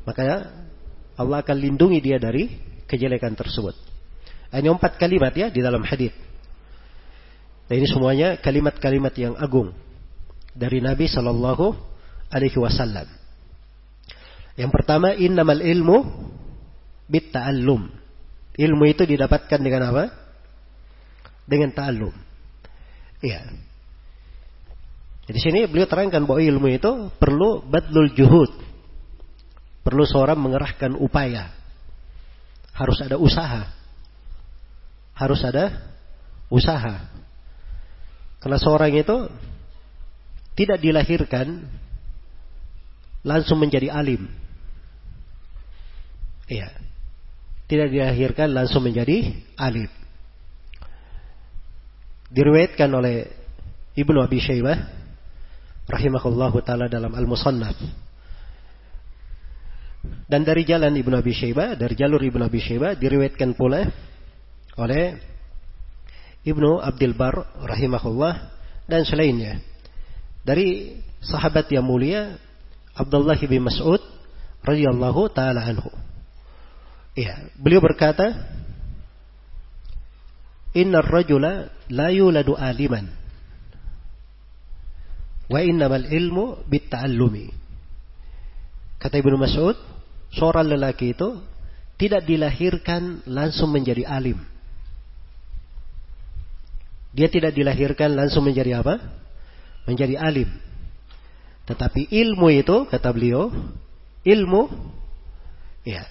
maka 0.05 0.53
Allah 1.17 1.41
akan 1.41 1.57
lindungi 1.57 2.01
dia 2.01 2.21
dari 2.21 2.49
kejelekan 2.85 3.37
tersebut. 3.37 3.73
Ini 4.51 4.69
empat 4.69 5.01
kalimat 5.01 5.33
ya 5.33 5.49
di 5.49 5.65
dalam 5.65 5.81
hadis. 5.87 6.13
Dan 7.71 7.81
ini 7.81 7.87
semuanya 7.87 8.35
kalimat-kalimat 8.43 9.15
yang 9.15 9.39
agung 9.39 9.71
dari 10.53 10.83
Nabi 10.83 11.07
Shallallahu 11.07 11.79
Alaihi 12.31 12.59
Wasallam. 12.59 13.07
Yang 14.55 14.71
pertama, 14.71 15.15
innamal 15.15 15.59
ilmu 15.59 15.99
bit 17.11 17.35
ta'allum. 17.35 17.91
Ilmu 18.55 18.85
itu 18.87 19.03
didapatkan 19.07 19.61
dengan 19.61 19.91
apa? 19.91 20.05
Dengan 21.47 21.75
ta'allum. 21.75 22.15
Iya. 23.21 23.51
Di 25.31 25.39
sini 25.39 25.67
beliau 25.71 25.87
terangkan 25.87 26.27
bahwa 26.27 26.43
ilmu 26.43 26.67
itu 26.71 26.91
perlu 27.19 27.63
badlul 27.63 28.11
juhud. 28.15 28.51
Perlu 29.87 30.03
seorang 30.07 30.39
mengerahkan 30.39 30.99
upaya. 30.99 31.55
Harus 32.75 32.99
ada 33.03 33.17
usaha. 33.17 33.71
Harus 35.15 35.41
ada 35.47 35.95
usaha. 36.51 37.07
Karena 38.41 38.59
seorang 38.59 38.93
itu 38.97 39.29
tidak 40.59 40.83
dilahirkan 40.83 41.69
langsung 43.25 43.61
menjadi 43.61 43.93
alim. 43.93 44.29
Iya. 46.51 46.73
Tidak 47.71 47.87
dilahirkan 47.87 48.51
langsung 48.51 48.83
menjadi 48.83 49.31
alim. 49.55 49.87
Diriwayatkan 52.31 52.91
oleh 52.91 53.31
Ibnu 53.95 54.19
Abi 54.23 54.43
Syaibah 54.43 54.79
rahimahullahu 55.87 56.59
taala 56.67 56.91
dalam 56.91 57.15
Al-Musannaf. 57.15 57.79
Dan 60.27 60.43
dari 60.43 60.67
jalan 60.67 60.95
Ibnu 60.95 61.15
Abi 61.15 61.35
Syaibah, 61.35 61.79
dari 61.79 61.95
jalur 61.95 62.23
Ibnu 62.23 62.43
Abi 62.43 62.59
Syaibah 62.59 62.99
diriwayatkan 62.99 63.55
pula 63.55 63.87
oleh 64.79 65.19
Ibnu 66.43 66.81
Abdul 66.81 67.15
Bar 67.15 67.37
rahimahullah 67.61 68.35
dan 68.89 69.05
selainnya 69.05 69.61
dari 70.41 70.97
sahabat 71.21 71.69
yang 71.69 71.85
mulia 71.85 72.41
Abdullah 73.01 73.41
bin 73.41 73.65
Mas'ud 73.65 74.03
radhiyallahu 74.61 75.33
taala 75.33 75.65
anhu. 75.65 75.89
Ya, 77.17 77.49
beliau 77.57 77.81
berkata, 77.81 78.29
"Innar 80.77 81.09
rajula 81.09 81.73
la 81.89 82.13
yuladu 82.13 82.55
aliman 82.55 83.09
wa 85.49 85.59
innamal 85.65 86.05
ilmu 86.05 86.69
bitta'allumi." 86.69 87.51
Kata 89.01 89.17
Ibnu 89.17 89.41
Mas'ud, 89.41 89.81
seorang 90.37 90.69
lelaki 90.69 91.17
itu 91.17 91.41
tidak 91.97 92.29
dilahirkan 92.29 93.25
langsung 93.25 93.73
menjadi 93.73 94.05
alim. 94.05 94.37
Dia 97.11 97.27
tidak 97.27 97.57
dilahirkan 97.57 98.15
langsung 98.15 98.47
menjadi 98.47 98.85
apa? 98.85 99.03
Menjadi 99.89 100.15
alim. 100.21 100.70
Tetapi 101.71 102.11
ilmu 102.11 102.51
itu, 102.51 102.91
kata 102.91 103.15
beliau, 103.15 103.55
ilmu 104.27 104.63
ya 105.87 106.05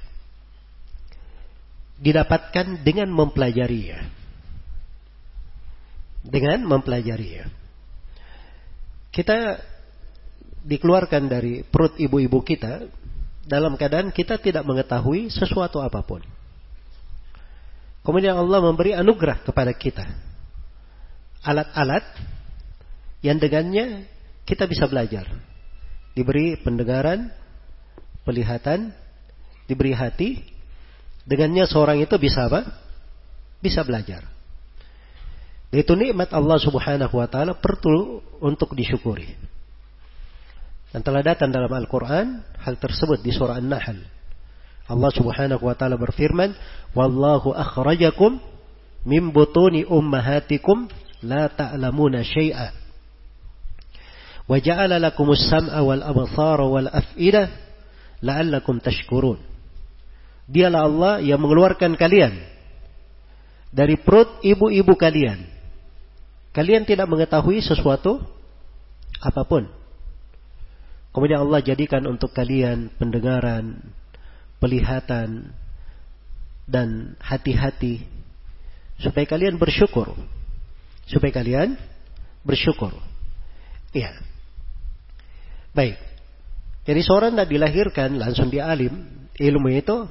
didapatkan 2.00 2.80
dengan 2.82 3.12
mempelajarinya. 3.12 4.00
Dengan 6.24 6.64
mempelajarinya. 6.64 7.52
Kita 9.12 9.60
dikeluarkan 10.64 11.28
dari 11.28 11.64
perut 11.68 12.00
ibu-ibu 12.00 12.40
kita 12.44 12.88
dalam 13.44 13.76
keadaan 13.76 14.16
kita 14.16 14.40
tidak 14.40 14.64
mengetahui 14.64 15.28
sesuatu 15.28 15.84
apa 15.84 16.00
pun. 16.06 16.24
Kemudian 18.00 18.40
Allah 18.40 18.64
memberi 18.64 18.96
anugerah 18.96 19.44
kepada 19.44 19.76
kita 19.76 20.08
alat-alat 21.44 22.04
yang 23.24 23.40
dengannya 23.40 24.08
kita 24.44 24.68
bisa 24.68 24.88
belajar. 24.88 25.28
Diberi 26.18 26.58
pendengaran, 26.60 27.30
pelihatan, 28.26 28.92
diberi 29.70 29.94
hati, 29.94 30.42
dengannya 31.30 31.70
seorang 31.70 32.02
itu 32.02 32.18
bisa 32.18 32.50
apa? 32.50 32.66
Bisa 33.62 33.86
belajar. 33.86 34.26
Itu 35.70 35.94
nikmat 35.94 36.34
Allah 36.34 36.58
Subhanahu 36.58 37.14
wa 37.14 37.28
taala 37.30 37.54
perlu 37.54 38.26
untuk 38.42 38.74
disyukuri. 38.74 39.38
Dan 40.90 41.06
telah 41.06 41.22
datang 41.22 41.54
dalam 41.54 41.70
Al-Qur'an 41.70 42.42
hal 42.66 42.82
tersebut 42.82 43.22
di 43.22 43.30
surah 43.30 43.62
An-Nahl. 43.62 44.02
Allah 44.90 45.12
Subhanahu 45.14 45.62
wa 45.62 45.78
taala 45.78 46.02
berfirman, 46.02 46.58
"Wallahu 46.98 47.54
akhrajakum 47.54 48.42
min 49.06 49.30
butuni 49.30 49.86
ummahatikum 49.86 50.90
la 51.22 51.46
ta'lamuna 51.54 52.26
syai'a 52.26 52.74
sam'a 54.50 55.80
wal 55.86 56.02
absara 56.02 56.66
wal 56.66 56.90
af'ida 56.90 57.54
la'allakum 58.26 58.82
tashkurun 58.82 59.38
Dialah 60.50 60.82
Allah 60.90 61.14
yang 61.22 61.38
mengeluarkan 61.38 61.94
kalian 61.94 62.34
dari 63.70 64.02
perut 64.02 64.42
ibu-ibu 64.42 64.98
kalian. 64.98 65.46
Kalian 66.50 66.90
tidak 66.90 67.06
mengetahui 67.06 67.62
sesuatu 67.62 68.18
apa 69.22 69.46
pun. 69.46 69.70
Kemudian 71.14 71.46
Allah 71.46 71.62
jadikan 71.62 72.02
untuk 72.10 72.34
kalian 72.34 72.90
pendengaran, 72.98 73.78
pelihatan, 74.58 75.54
dan 76.66 77.14
hati-hati 77.22 78.10
supaya 78.98 79.30
kalian 79.30 79.62
bersyukur 79.62 80.18
supaya 81.10 81.34
kalian 81.34 81.74
bersyukur. 82.46 82.94
Iya. 83.92 84.14
Baik. 85.74 85.98
Jadi 86.90 87.02
seorang 87.06 87.38
tidak 87.38 87.50
dilahirkan 87.54 88.18
langsung 88.18 88.50
dia 88.50 88.66
alim. 88.66 88.94
Ilmu 89.40 89.70
itu 89.72 90.10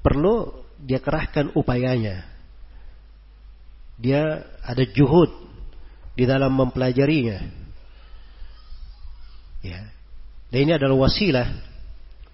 perlu 0.00 0.50
dia 0.78 1.02
kerahkan 1.02 1.54
upayanya. 1.58 2.24
Dia 3.98 4.46
ada 4.62 4.84
juhud 4.86 5.30
di 6.14 6.24
dalam 6.26 6.54
mempelajarinya. 6.54 7.38
Ya. 9.62 9.80
Dan 10.50 10.58
ini 10.68 10.72
adalah 10.76 11.08
wasilah 11.08 11.48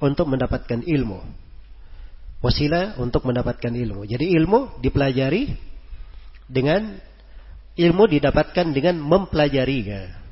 untuk 0.01 0.27
mendapatkan 0.27 0.83
ilmu. 0.83 1.21
Wasilah 2.39 2.99
untuk 3.03 3.27
mendapatkan 3.27 3.71
ilmu. 3.75 4.07
Jadi 4.07 4.31
ilmu 4.39 4.79
dipelajari 4.79 5.51
dengan 6.47 6.99
ilmu 7.79 8.05
didapatkan 8.11 8.67
dengan 8.75 8.99
mempelajarinya. 8.99 10.28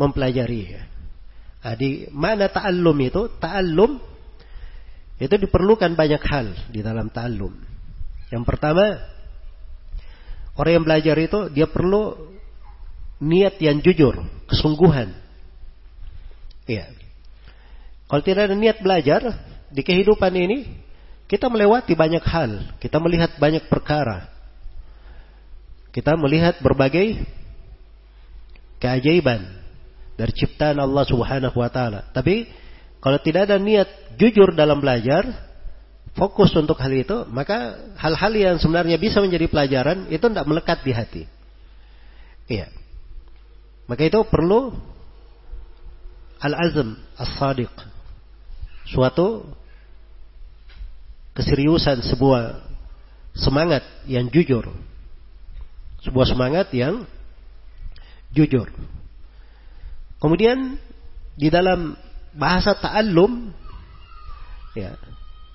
Mempelajarinya. 0.00 0.88
Nah, 1.60 1.74
di 1.76 2.08
mana 2.08 2.48
ta'allum 2.48 2.96
itu? 3.04 3.28
Ta'allum 3.36 4.00
itu 5.20 5.34
diperlukan 5.36 5.92
banyak 5.92 6.22
hal 6.24 6.56
di 6.72 6.80
dalam 6.80 7.12
ta'allum. 7.12 7.52
Yang 8.32 8.44
pertama, 8.48 8.96
orang 10.56 10.80
yang 10.80 10.84
belajar 10.88 11.16
itu 11.20 11.52
dia 11.52 11.68
perlu 11.68 12.16
niat 13.20 13.60
yang 13.60 13.84
jujur, 13.84 14.24
kesungguhan. 14.48 15.12
Iya. 16.64 16.96
Kalau 18.08 18.22
tidak 18.24 18.48
ada 18.48 18.56
niat 18.56 18.80
belajar 18.80 19.20
di 19.68 19.84
kehidupan 19.84 20.32
ini, 20.32 20.64
kita 21.28 21.52
melewati 21.52 21.92
banyak 21.92 22.24
hal, 22.24 22.72
kita 22.80 22.96
melihat 22.96 23.36
banyak 23.36 23.68
perkara. 23.68 24.32
Kita 25.92 26.16
melihat 26.16 26.56
berbagai 26.64 27.20
keajaiban 28.80 29.59
dari 30.20 30.36
ciptaan 30.36 30.76
Allah 30.76 31.08
Subhanahu 31.08 31.56
wa 31.56 31.72
taala. 31.72 32.12
Tapi 32.12 32.44
kalau 33.00 33.16
tidak 33.24 33.48
ada 33.48 33.56
niat 33.56 33.88
jujur 34.20 34.52
dalam 34.52 34.84
belajar, 34.84 35.24
fokus 36.12 36.52
untuk 36.52 36.76
hal 36.76 36.92
itu, 36.92 37.24
maka 37.32 37.88
hal-hal 37.96 38.32
yang 38.36 38.56
sebenarnya 38.60 39.00
bisa 39.00 39.24
menjadi 39.24 39.48
pelajaran 39.48 40.12
itu 40.12 40.20
tidak 40.20 40.44
melekat 40.44 40.78
di 40.84 40.92
hati. 40.92 41.22
Iya. 42.52 42.68
Maka 43.88 44.02
itu 44.04 44.20
perlu 44.28 44.76
al-azm 46.44 47.00
as-sadiq. 47.16 47.72
Suatu 48.92 49.48
keseriusan 51.32 52.04
sebuah 52.04 52.60
semangat 53.32 53.88
yang 54.04 54.28
jujur. 54.28 54.68
Sebuah 56.04 56.26
semangat 56.28 56.68
yang 56.76 57.08
jujur. 58.36 58.68
Kemudian 60.20 60.76
di 61.34 61.48
dalam 61.48 61.96
bahasa 62.36 62.76
ta'allum 62.76 63.50
ya, 64.76 64.94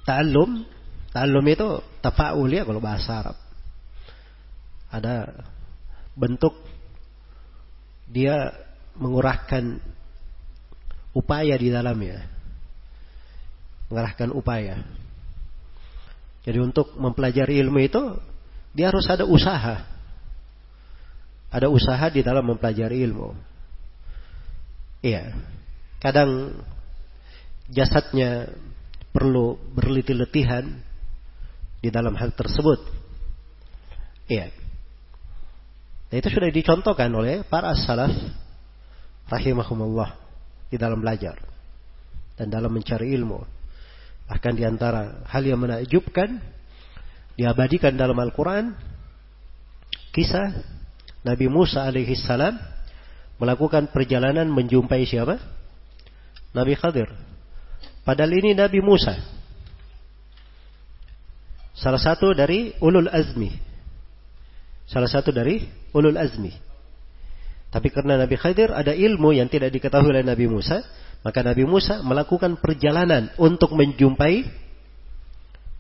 ta'allum 0.04 0.66
ta'allum 1.14 1.46
itu 1.48 1.68
tafa'ul 2.02 2.50
ya 2.50 2.66
kalau 2.66 2.82
bahasa 2.82 3.22
Arab. 3.22 3.38
Ada 4.90 5.46
bentuk 6.18 6.58
dia 8.10 8.52
mengurahkan 8.98 9.80
upaya 11.14 11.56
di 11.56 11.70
dalamnya. 11.70 12.26
Mengarahkan 13.88 14.34
upaya. 14.34 14.82
Jadi 16.42 16.58
untuk 16.62 16.94
mempelajari 16.98 17.62
ilmu 17.62 17.80
itu 17.86 18.02
dia 18.74 18.90
harus 18.90 19.06
ada 19.08 19.24
usaha. 19.24 19.86
Ada 21.54 21.70
usaha 21.72 22.06
di 22.10 22.26
dalam 22.26 22.44
mempelajari 22.50 23.02
ilmu. 23.08 23.55
Iya. 25.06 25.38
Kadang 26.02 26.58
jasadnya 27.70 28.50
perlu 29.14 29.54
berletih-letihan 29.78 30.66
di 31.78 31.94
dalam 31.94 32.18
hal 32.18 32.34
tersebut. 32.34 32.82
Iya. 34.26 34.50
Nah, 36.10 36.16
itu 36.18 36.30
sudah 36.34 36.50
dicontohkan 36.50 37.14
oleh 37.14 37.46
para 37.46 37.78
salaf 37.78 38.10
rahimahumullah 39.30 40.18
di 40.74 40.78
dalam 40.82 40.98
belajar 40.98 41.38
dan 42.34 42.50
dalam 42.50 42.74
mencari 42.74 43.14
ilmu. 43.14 43.46
Bahkan 44.26 44.54
di 44.58 44.66
antara 44.66 45.22
hal 45.30 45.46
yang 45.46 45.62
menakjubkan 45.62 46.42
diabadikan 47.38 47.94
dalam 47.94 48.18
Al-Quran 48.18 48.74
kisah 50.10 50.66
Nabi 51.22 51.46
Musa 51.46 51.86
alaihi 51.86 52.18
salam 52.18 52.58
melakukan 53.42 53.92
perjalanan 53.92 54.48
menjumpai 54.48 55.04
siapa? 55.04 55.40
Nabi 56.56 56.74
Khadir. 56.80 57.12
Padahal 58.08 58.32
ini 58.38 58.56
Nabi 58.56 58.80
Musa. 58.80 59.18
Salah 61.76 62.00
satu 62.00 62.32
dari 62.32 62.72
ulul 62.80 63.12
azmi. 63.12 63.52
Salah 64.88 65.12
satu 65.12 65.36
dari 65.36 65.60
ulul 65.92 66.16
azmi. 66.16 66.54
Tapi 67.74 67.92
karena 67.92 68.16
Nabi 68.16 68.40
Khadir 68.40 68.72
ada 68.72 68.96
ilmu 68.96 69.36
yang 69.36 69.52
tidak 69.52 69.76
diketahui 69.76 70.16
oleh 70.16 70.24
Nabi 70.24 70.48
Musa, 70.48 70.80
maka 71.28 71.44
Nabi 71.44 71.68
Musa 71.68 72.00
melakukan 72.00 72.56
perjalanan 72.64 73.28
untuk 73.36 73.76
menjumpai 73.76 74.48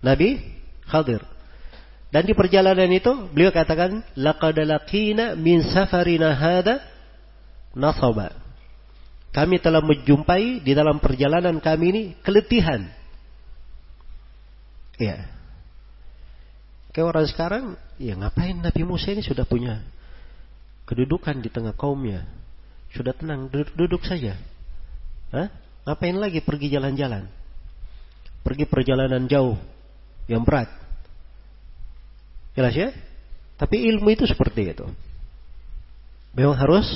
Nabi 0.03 0.43
Khadir. 0.91 1.23
Dan 2.11 2.27
di 2.27 2.35
perjalanan 2.35 2.91
itu 2.91 3.31
beliau 3.31 3.55
katakan 3.55 4.03
laqad 4.19 4.59
laqina 4.67 5.39
min 5.39 5.63
safarina 5.63 6.35
hada 6.35 6.94
nasaba. 7.75 8.31
Kami 9.35 9.59
telah 9.59 9.83
menjumpai 9.83 10.63
di 10.63 10.71
dalam 10.71 11.03
perjalanan 11.03 11.59
kami 11.59 11.85
ini 11.91 12.03
keletihan. 12.23 12.87
Ya. 14.95 15.27
Kayak 16.95 17.07
orang 17.11 17.27
sekarang, 17.27 17.63
ya 17.99 18.15
ngapain 18.15 18.55
Nabi 18.55 18.87
Musa 18.87 19.11
ini 19.11 19.19
sudah 19.19 19.43
punya 19.43 19.83
kedudukan 20.87 21.43
di 21.43 21.51
tengah 21.51 21.75
kaumnya. 21.75 22.23
Sudah 22.95 23.11
tenang, 23.11 23.51
duduk, 23.51 23.75
duduk 23.75 24.01
saja. 24.07 24.39
Hah? 25.35 25.51
Ngapain 25.83 26.15
lagi 26.15 26.39
pergi 26.39 26.71
jalan-jalan? 26.71 27.27
Pergi 28.39 28.63
perjalanan 28.63 29.27
jauh 29.27 29.59
yang 30.31 30.47
berat. 30.47 30.71
Jelas 32.55 32.71
ya? 32.71 32.89
Tapi 33.59 33.83
ilmu 33.91 34.15
itu 34.15 34.23
seperti 34.23 34.71
itu. 34.71 34.87
Memang 36.31 36.55
harus 36.55 36.87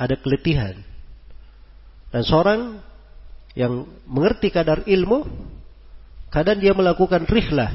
ada 0.00 0.16
keletihan. 0.16 0.80
Dan 2.08 2.22
seorang 2.24 2.80
yang 3.52 3.84
mengerti 4.08 4.48
kadar 4.48 4.88
ilmu, 4.88 5.28
kadang 6.32 6.56
dia 6.56 6.72
melakukan 6.72 7.28
rihlah, 7.28 7.68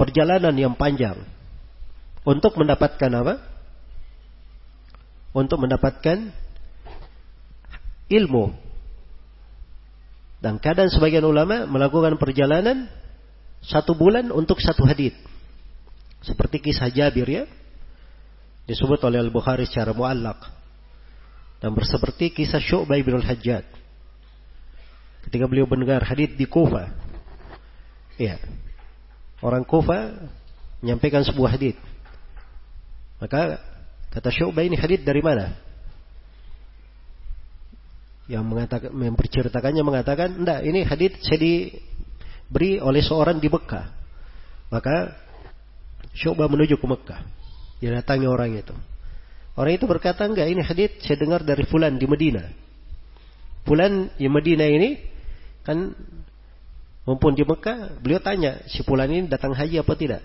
perjalanan 0.00 0.56
yang 0.56 0.72
panjang 0.72 1.20
untuk 2.24 2.56
mendapatkan 2.56 3.10
apa? 3.12 3.34
Untuk 5.36 5.60
mendapatkan 5.60 6.32
ilmu. 8.08 8.44
Dan 10.40 10.56
kadang 10.60 10.88
sebagian 10.88 11.24
ulama 11.24 11.68
melakukan 11.68 12.16
perjalanan 12.16 12.88
satu 13.64 13.92
bulan 13.96 14.32
untuk 14.32 14.60
satu 14.60 14.84
hadith. 14.84 15.16
Seperti 16.24 16.60
kisah 16.60 16.88
Jabir 16.88 17.28
ya. 17.28 17.44
Disebut 18.64 18.96
oleh 19.04 19.20
Al-Bukhari 19.20 19.68
secara 19.68 19.92
muallak. 19.92 20.63
Dan 21.64 21.72
berseperti 21.72 22.28
kisah 22.28 22.60
Syu'bah 22.60 23.00
bin 23.00 23.16
Al-Hajjad. 23.16 23.64
Ketika 25.24 25.48
beliau 25.48 25.64
mendengar 25.64 26.04
hadith 26.04 26.36
di 26.36 26.44
Kufa. 26.44 26.92
Ya. 28.20 28.36
Orang 29.40 29.64
Kufa 29.64 30.28
menyampaikan 30.84 31.24
sebuah 31.24 31.56
hadith. 31.56 31.80
Maka 33.16 33.56
kata 34.12 34.28
Syu'bah 34.28 34.60
ini 34.60 34.76
hadith 34.76 35.08
dari 35.08 35.24
mana? 35.24 35.56
yang 38.24 38.44
mengatakan 38.48 38.88
memperceritakannya 38.88 39.84
mengatakan 39.84 40.32
enggak 40.32 40.64
ini 40.64 40.80
hadits 40.80 41.20
saya 41.28 41.36
diberi 41.36 42.80
oleh 42.80 43.04
seorang 43.04 43.36
di 43.36 43.52
Mekah 43.52 43.84
maka 44.72 45.12
Syu'bah 46.16 46.48
menuju 46.48 46.80
ke 46.80 46.86
Mekah 46.88 47.20
dia 47.84 47.92
datangi 47.92 48.24
orang 48.24 48.56
itu 48.56 48.72
orang 49.54 49.72
itu 49.74 49.86
berkata 49.86 50.26
enggak 50.26 50.46
ini 50.50 50.62
hadits 50.62 51.02
saya 51.06 51.18
dengar 51.18 51.42
dari 51.42 51.64
fulan 51.66 51.94
di 51.96 52.06
Medina 52.06 52.46
fulan 53.66 54.10
di 54.14 54.28
Medina 54.28 54.66
ini 54.66 54.98
kan 55.64 55.94
mumpun 57.08 57.32
di 57.32 57.44
Mekah 57.46 58.00
beliau 58.00 58.20
tanya 58.20 58.62
si 58.68 58.84
fulan 58.84 59.08
ini 59.08 59.26
datang 59.26 59.52
haji 59.56 59.80
apa 59.80 59.92
tidak 59.96 60.22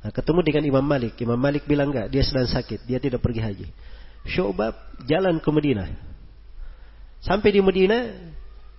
nah, 0.00 0.10
ketemu 0.12 0.40
dengan 0.46 0.62
Imam 0.76 0.84
Malik 0.84 1.14
Imam 1.20 1.38
Malik 1.38 1.68
bilang 1.68 1.92
enggak 1.92 2.08
dia 2.08 2.24
sedang 2.24 2.48
sakit 2.48 2.84
dia 2.88 2.98
tidak 2.98 3.20
pergi 3.20 3.40
haji 3.42 3.66
Syu'bah 4.20 4.76
jalan 5.08 5.40
ke 5.40 5.48
Medina 5.48 6.10
Sampai 7.20 7.52
di 7.52 7.60
Medina, 7.60 8.16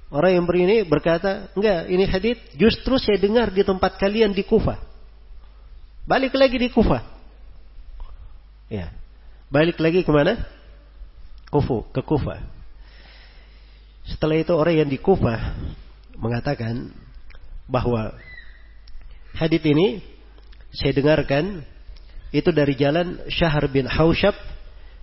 orang 0.10 0.42
yang 0.42 0.46
berini 0.50 0.82
berkata, 0.82 1.54
enggak, 1.54 1.94
ini 1.94 2.04
hadith 2.10 2.42
justru 2.58 2.98
saya 2.98 3.22
dengar 3.22 3.54
di 3.54 3.62
tempat 3.62 4.02
kalian 4.02 4.34
di 4.34 4.42
Kufah. 4.42 4.82
Balik 6.10 6.34
lagi 6.34 6.58
di 6.58 6.70
Kufah. 6.74 7.06
Ya. 8.66 8.90
Balik 9.52 9.84
lagi 9.84 10.08
ke 10.08 10.12
mana? 10.16 10.40
Kufu, 11.52 11.84
ke 11.92 12.00
Kufah. 12.00 12.40
Setelah 14.08 14.40
itu 14.40 14.56
orang 14.56 14.76
yang 14.80 14.90
di 14.90 14.96
Kufah 14.96 15.60
mengatakan 16.16 16.96
bahwa 17.68 18.16
hadith 19.36 19.68
ini 19.68 20.00
saya 20.72 20.96
dengarkan 20.96 21.68
itu 22.32 22.48
dari 22.56 22.80
jalan 22.80 23.20
Syahar 23.28 23.68
bin 23.68 23.84
Haushab 23.92 24.34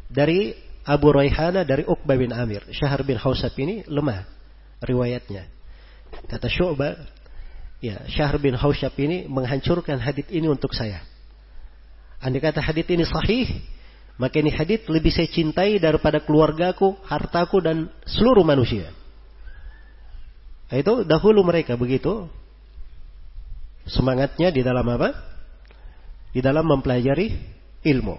dari 0.08 0.56
Abu 0.88 1.12
Raihana 1.12 1.68
dari 1.68 1.84
Uqbah 1.84 2.16
bin 2.16 2.32
Amir. 2.32 2.64
Syahar 2.72 3.04
bin 3.04 3.20
Hausab 3.20 3.52
ini 3.61 3.84
lemah 3.84 4.24
riwayatnya. 4.80 5.44
Kata 6.24 6.48
Syu'bah, 6.48 6.96
ya 7.84 8.08
Syahar 8.08 8.40
bin 8.40 8.56
Hausab 8.56 8.96
ini 8.96 9.28
menghancurkan 9.28 10.00
hadith 10.00 10.32
ini 10.32 10.48
untuk 10.48 10.72
saya. 10.72 11.04
Andai 12.24 12.40
kata 12.40 12.64
hadith 12.64 12.88
ini 12.88 13.04
sahih, 13.04 13.61
maka 14.18 14.42
ini 14.42 14.50
hadith 14.50 14.90
lebih 14.90 15.14
saya 15.14 15.31
cintai 15.31 15.78
daripada 15.78 16.18
keluargaku, 16.18 16.98
hartaku 17.07 17.62
dan 17.62 17.87
seluruh 18.02 18.42
manusia. 18.42 18.90
Itu 20.68 21.07
dahulu 21.07 21.46
mereka 21.46 21.78
begitu 21.78 22.26
semangatnya 23.87 24.50
di 24.50 24.66
dalam 24.66 24.85
apa? 24.90 25.14
Di 26.35 26.42
dalam 26.42 26.66
mempelajari 26.66 27.31
ilmu. 27.87 28.18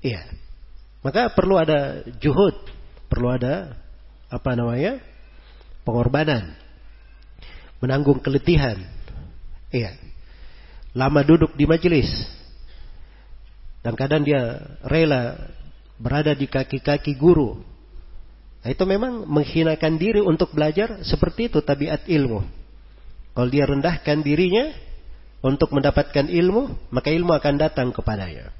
Iya. 0.00 0.22
Maka 1.02 1.34
perlu 1.34 1.58
ada 1.58 2.06
juhud, 2.22 2.54
perlu 3.10 3.34
ada 3.34 3.74
apa 4.30 4.54
namanya? 4.54 5.02
pengorbanan. 5.82 6.54
Menanggung 7.82 8.22
keletihan. 8.22 8.78
Iya. 9.74 9.96
Lama 10.94 11.26
duduk 11.26 11.56
di 11.58 11.66
majelis. 11.66 12.08
Dan 13.88 13.96
kadang 13.96 14.20
dia 14.20 14.60
rela 14.84 15.48
berada 15.96 16.36
di 16.36 16.44
kaki-kaki 16.44 17.16
guru. 17.16 17.56
Nah, 18.60 18.68
itu 18.68 18.84
memang 18.84 19.24
menghinakan 19.24 19.96
diri 19.96 20.20
untuk 20.20 20.52
belajar 20.52 21.00
seperti 21.00 21.48
itu 21.48 21.64
tabiat 21.64 22.04
ilmu. 22.04 22.44
Kalau 23.32 23.48
dia 23.48 23.64
rendahkan 23.64 24.20
dirinya 24.20 24.76
untuk 25.40 25.72
mendapatkan 25.72 26.28
ilmu, 26.28 26.92
maka 26.92 27.08
ilmu 27.08 27.32
akan 27.32 27.54
datang 27.56 27.88
kepadanya 27.96 28.52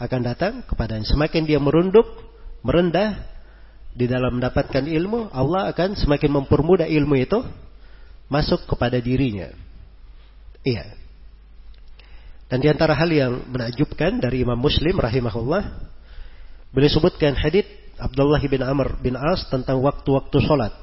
akan 0.00 0.20
datang 0.24 0.52
kepadanya. 0.64 1.04
Semakin 1.04 1.44
dia 1.44 1.60
merunduk, 1.60 2.08
merendah 2.64 3.20
di 3.92 4.08
dalam 4.08 4.40
mendapatkan 4.40 4.88
ilmu, 4.88 5.28
Allah 5.28 5.68
akan 5.68 5.94
semakin 5.94 6.40
mempermudah 6.40 6.88
ilmu 6.88 7.20
itu 7.20 7.44
masuk 8.32 8.64
kepada 8.64 8.96
dirinya. 8.96 9.52
Iya. 10.64 10.96
Dan 12.50 12.58
di 12.58 12.66
antara 12.66 12.98
hal 12.98 13.06
yang 13.06 13.46
menakjubkan 13.46 14.18
dari 14.18 14.42
Imam 14.42 14.58
Muslim 14.58 14.98
rahimahullah, 14.98 15.70
beliau 16.74 16.90
sebutkan 16.90 17.38
hadis 17.38 17.62
Abdullah 17.94 18.42
bin 18.42 18.58
Amr 18.66 18.98
bin 18.98 19.14
As 19.14 19.46
tentang 19.46 19.78
waktu-waktu 19.78 20.34
sholat. 20.42 20.74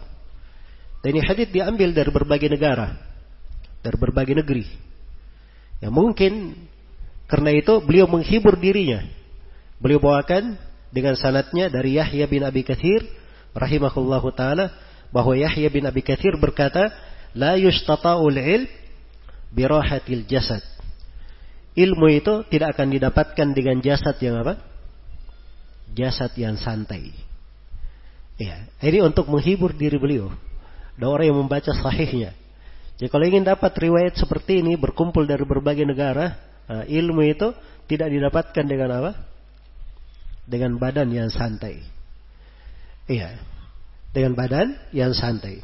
Dan 1.04 1.20
ini 1.20 1.22
hadis 1.28 1.52
diambil 1.52 1.92
dari 1.92 2.08
berbagai 2.08 2.48
negara, 2.48 2.96
dari 3.84 3.98
berbagai 4.00 4.40
negeri. 4.40 4.64
Yang 5.84 5.94
mungkin 5.94 6.56
karena 7.28 7.52
itu 7.52 7.84
beliau 7.84 8.08
menghibur 8.08 8.56
dirinya. 8.56 9.04
Beliau 9.78 10.00
bawakan 10.00 10.56
dengan 10.96 11.20
sanatnya 11.20 11.68
dari 11.68 12.00
Yahya 12.00 12.26
bin 12.32 12.48
Abi 12.48 12.64
Kathir 12.64 13.04
rahimahullahu 13.52 14.32
taala 14.32 14.72
bahwa 15.12 15.36
Yahya 15.36 15.68
bin 15.68 15.84
Abi 15.84 16.00
Kathir 16.00 16.40
berkata, 16.40 16.96
"La 17.36 17.60
yustata'ul 17.60 18.40
ilm 18.40 18.72
birahatil 19.52 20.24
jasad." 20.24 20.77
Ilmu 21.78 22.10
itu 22.10 22.42
tidak 22.50 22.74
akan 22.74 22.90
didapatkan 22.90 23.48
dengan 23.54 23.78
jasad 23.86 24.18
yang 24.18 24.42
apa? 24.42 24.58
Jasad 25.94 26.34
yang 26.34 26.58
santai. 26.58 27.14
Ya, 28.42 28.66
ini 28.82 29.02
untuk 29.06 29.30
menghibur 29.30 29.78
diri 29.78 30.02
beliau. 30.02 30.34
Ada 30.98 31.06
orang 31.06 31.26
yang 31.30 31.38
membaca 31.38 31.70
sahihnya. 31.70 32.34
Jadi 32.98 33.10
kalau 33.14 33.26
ingin 33.30 33.46
dapat 33.46 33.70
riwayat 33.78 34.18
seperti 34.18 34.66
ini 34.66 34.74
berkumpul 34.74 35.30
dari 35.30 35.46
berbagai 35.46 35.86
negara, 35.86 36.48
Nah, 36.68 36.84
ilmu 36.84 37.24
itu 37.24 37.56
tidak 37.88 38.12
didapatkan 38.12 38.66
dengan 38.68 38.90
apa? 39.00 39.12
Dengan 40.44 40.76
badan 40.76 41.08
yang 41.12 41.32
santai. 41.32 41.80
Iya. 43.08 43.40
Dengan 44.12 44.36
badan 44.36 44.76
yang 44.92 45.16
santai. 45.16 45.64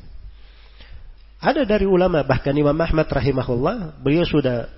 Ada 1.43 1.67
dari 1.67 1.83
ulama 1.83 2.23
bahkan 2.23 2.55
Imam 2.55 2.75
Ahmad 2.79 3.03
rahimahullah, 3.11 3.99
beliau 3.99 4.23
sudah 4.23 4.71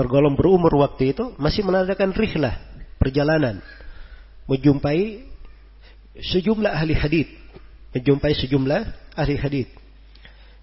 tergolong 0.00 0.32
berumur 0.32 0.72
waktu 0.80 1.12
itu 1.12 1.36
masih 1.36 1.60
menandakan 1.60 2.16
rihlah, 2.16 2.56
perjalanan 2.96 3.60
menjumpai 4.48 5.28
sejumlah 6.16 6.72
ahli 6.72 6.96
hadis, 6.96 7.28
menjumpai 7.92 8.32
sejumlah 8.32 8.80
ahli 9.12 9.36
hadis. 9.36 9.68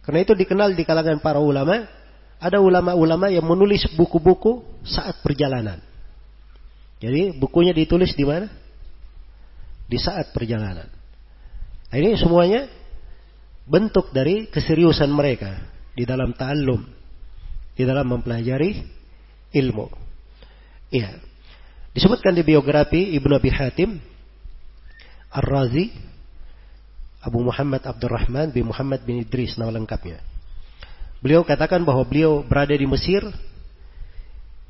Karena 0.01 0.25
itu 0.25 0.33
dikenal 0.33 0.73
di 0.73 0.83
kalangan 0.83 1.21
para 1.21 1.37
ulama 1.37 1.85
ada 2.41 2.57
ulama-ulama 2.57 3.29
yang 3.29 3.45
menulis 3.45 3.85
buku-buku 3.93 4.65
saat 4.83 5.21
perjalanan. 5.21 5.79
Jadi 6.97 7.37
bukunya 7.37 7.77
ditulis 7.77 8.11
di 8.17 8.25
mana? 8.25 8.49
Di 9.85 10.01
saat 10.01 10.33
perjalanan. 10.33 10.89
Nah, 11.87 11.97
ini 11.97 12.17
semuanya 12.17 12.67
bentuk 13.63 14.11
dari 14.11 14.49
keseriusan 14.49 15.07
mereka 15.13 15.61
di 15.95 16.03
dalam 16.03 16.35
ta'allum, 16.35 16.81
di 17.77 17.83
dalam 17.85 18.05
mempelajari 18.09 18.96
ilmu. 19.53 19.87
Iya. 20.91 21.19
Disebutkan 21.91 22.37
di 22.37 22.45
biografi 22.45 23.17
Ibnu 23.17 23.33
Abi 23.33 23.49
Hatim 23.49 23.97
Ar-Razi 25.33 25.91
Abu 27.25 27.43
Muhammad 27.43 27.83
Abdurrahman 27.83 28.53
bin 28.53 28.69
Muhammad 28.69 29.03
bin 29.03 29.19
Idris 29.19 29.59
nama 29.59 29.73
lengkapnya. 29.73 30.21
Beliau 31.19 31.41
katakan 31.41 31.81
bahwa 31.81 32.05
beliau 32.05 32.45
berada 32.45 32.71
di 32.77 32.85
Mesir 32.85 33.25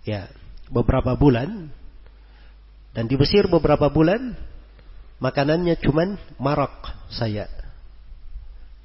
ya 0.07 0.31
beberapa 0.71 1.13
bulan 1.19 1.67
dan 2.95 3.05
di 3.05 3.19
Mesir 3.19 3.51
beberapa 3.51 3.91
bulan 3.91 4.33
makanannya 5.19 5.75
cuman 5.83 6.15
marok 6.39 6.71
saya 7.11 7.51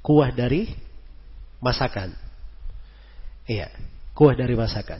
kuah 0.03 0.27
dari 0.35 0.67
masakan 1.63 2.11
iya 3.47 3.71
kuah 4.11 4.35
dari 4.35 4.59
masakan 4.59 4.99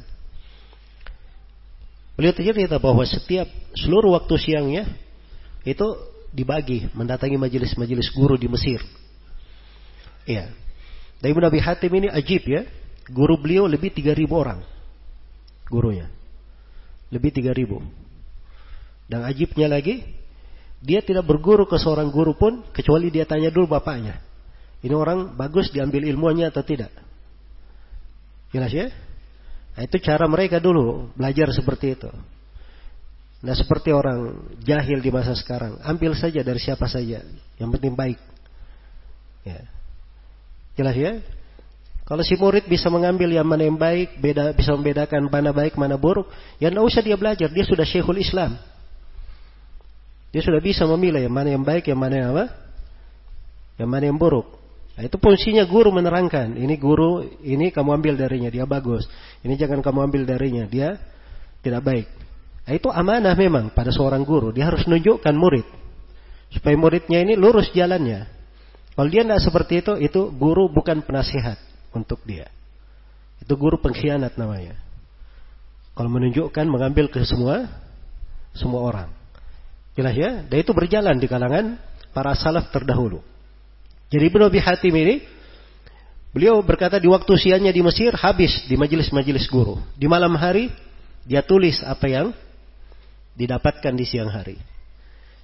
beliau 2.14 2.34
cerita 2.36 2.78
bahwa 2.78 3.04
setiap 3.06 3.50
seluruh 3.74 4.14
waktu 4.18 4.36
siangnya 4.38 4.84
itu 5.66 5.86
dibagi 6.34 6.90
mendatangi 6.94 7.38
majelis-majelis 7.38 8.10
guru 8.14 8.38
di 8.38 8.48
Mesir 8.50 8.82
iya 10.26 10.50
dan 11.24 11.32
Ibn 11.32 11.48
Abi 11.48 11.64
Hatim 11.64 12.04
ini 12.04 12.12
ajib 12.12 12.44
ya. 12.44 12.68
Guru 13.08 13.40
beliau 13.40 13.64
lebih 13.64 13.96
3000 13.96 14.28
orang. 14.28 14.60
Gurunya. 15.72 16.12
Lebih 17.16 17.32
3000. 17.32 17.80
Dan 19.08 19.24
ajibnya 19.24 19.72
lagi, 19.72 20.04
dia 20.84 21.00
tidak 21.00 21.24
berguru 21.24 21.64
ke 21.64 21.80
seorang 21.80 22.12
guru 22.12 22.36
pun 22.36 22.68
kecuali 22.76 23.08
dia 23.08 23.24
tanya 23.24 23.48
dulu 23.48 23.72
bapaknya. 23.72 24.20
Ini 24.84 24.92
orang 24.92 25.32
bagus 25.40 25.72
diambil 25.72 26.04
ilmunya 26.12 26.52
atau 26.52 26.60
tidak. 26.60 26.92
Jelas 28.52 28.76
ya? 28.76 28.92
Nah, 29.74 29.82
itu 29.82 29.98
cara 30.02 30.30
mereka 30.30 30.62
dulu 30.62 31.10
belajar 31.18 31.50
seperti 31.50 31.98
itu. 31.98 32.10
Nah 33.44 33.52
seperti 33.60 33.92
orang 33.92 34.40
jahil 34.64 35.04
di 35.04 35.12
masa 35.12 35.36
sekarang, 35.36 35.76
ambil 35.84 36.16
saja 36.16 36.40
dari 36.40 36.64
siapa 36.64 36.88
saja, 36.88 37.20
yang 37.60 37.70
penting 37.76 37.92
baik. 37.92 38.16
Ya. 39.44 39.68
Jelas 40.80 40.96
ya? 40.96 41.20
Kalau 42.08 42.24
si 42.24 42.40
murid 42.40 42.64
bisa 42.72 42.88
mengambil 42.88 43.36
yang 43.36 43.44
mana 43.44 43.68
yang 43.68 43.76
baik, 43.76 44.16
beda 44.24 44.56
bisa 44.56 44.72
membedakan 44.72 45.28
mana 45.28 45.52
baik, 45.52 45.76
mana 45.76 46.00
buruk, 46.00 46.32
ya 46.56 46.72
tidak 46.72 46.88
usah 46.88 47.04
dia 47.04 47.20
belajar, 47.20 47.52
dia 47.52 47.68
sudah 47.68 47.84
syekhul 47.84 48.16
Islam. 48.16 48.56
Dia 50.32 50.40
sudah 50.40 50.64
bisa 50.64 50.88
memilah 50.88 51.20
yang 51.20 51.36
mana 51.36 51.52
yang 51.52 51.64
baik, 51.68 51.92
yang 51.92 52.00
mana 52.00 52.16
yang 52.16 52.28
apa? 52.32 52.46
Yang 53.76 53.90
mana 53.92 54.04
yang 54.08 54.20
buruk. 54.20 54.63
Nah, 54.94 55.02
itu 55.10 55.18
fungsinya 55.18 55.66
guru 55.66 55.90
menerangkan. 55.90 56.54
Ini 56.54 56.76
guru, 56.78 57.26
ini 57.42 57.74
kamu 57.74 57.98
ambil 57.98 58.14
darinya, 58.14 58.54
dia 58.54 58.66
bagus. 58.70 59.10
Ini 59.42 59.58
jangan 59.58 59.82
kamu 59.82 60.00
ambil 60.06 60.22
darinya, 60.30 60.70
dia 60.70 61.02
tidak 61.66 61.82
baik. 61.82 62.08
Nah, 62.64 62.74
itu 62.78 62.88
amanah 62.94 63.34
memang 63.34 63.74
pada 63.74 63.90
seorang 63.90 64.22
guru. 64.22 64.54
Dia 64.54 64.70
harus 64.70 64.86
menunjukkan 64.86 65.34
murid. 65.34 65.66
Supaya 66.54 66.78
muridnya 66.78 67.26
ini 67.26 67.34
lurus 67.34 67.74
jalannya. 67.74 68.30
Kalau 68.94 69.10
dia 69.10 69.26
tidak 69.26 69.42
seperti 69.42 69.82
itu, 69.82 69.94
itu 69.98 70.22
guru 70.30 70.70
bukan 70.70 71.02
penasihat 71.02 71.58
untuk 71.98 72.22
dia. 72.22 72.46
Itu 73.42 73.58
guru 73.58 73.82
pengkhianat 73.82 74.38
namanya. 74.38 74.78
Kalau 75.98 76.10
menunjukkan 76.14 76.66
mengambil 76.70 77.10
ke 77.10 77.26
semua 77.26 77.66
semua 78.54 78.86
orang. 78.86 79.10
Jelas 79.98 80.14
ya? 80.14 80.46
Dan 80.46 80.58
itu 80.62 80.74
berjalan 80.74 81.18
di 81.18 81.26
kalangan 81.26 81.82
para 82.14 82.38
salaf 82.38 82.70
terdahulu. 82.70 83.33
Jadi 84.14 84.30
Ibnu 84.30 84.46
Abi 84.46 84.62
Hatim 84.62 84.94
ini 84.94 85.26
beliau 86.30 86.62
berkata 86.62 87.02
di 87.02 87.10
waktu 87.10 87.34
siangnya 87.34 87.74
di 87.74 87.82
Mesir 87.82 88.14
habis 88.14 88.62
di 88.70 88.78
majelis-majelis 88.78 89.50
guru. 89.50 89.82
Di 89.98 90.06
malam 90.06 90.38
hari 90.38 90.70
dia 91.26 91.42
tulis 91.42 91.82
apa 91.82 92.06
yang 92.06 92.30
didapatkan 93.34 93.90
di 93.98 94.06
siang 94.06 94.30
hari. 94.30 94.62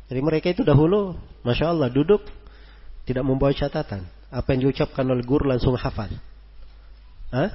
Jadi 0.06 0.22
mereka 0.22 0.54
itu 0.54 0.62
dahulu, 0.62 1.18
masya 1.42 1.74
Allah 1.74 1.90
duduk 1.90 2.22
tidak 3.10 3.26
membawa 3.26 3.50
catatan. 3.58 4.06
Apa 4.30 4.54
yang 4.54 4.70
diucapkan 4.70 5.02
oleh 5.10 5.26
guru 5.26 5.50
langsung 5.50 5.74
hafal. 5.74 6.14
Hah? 7.34 7.50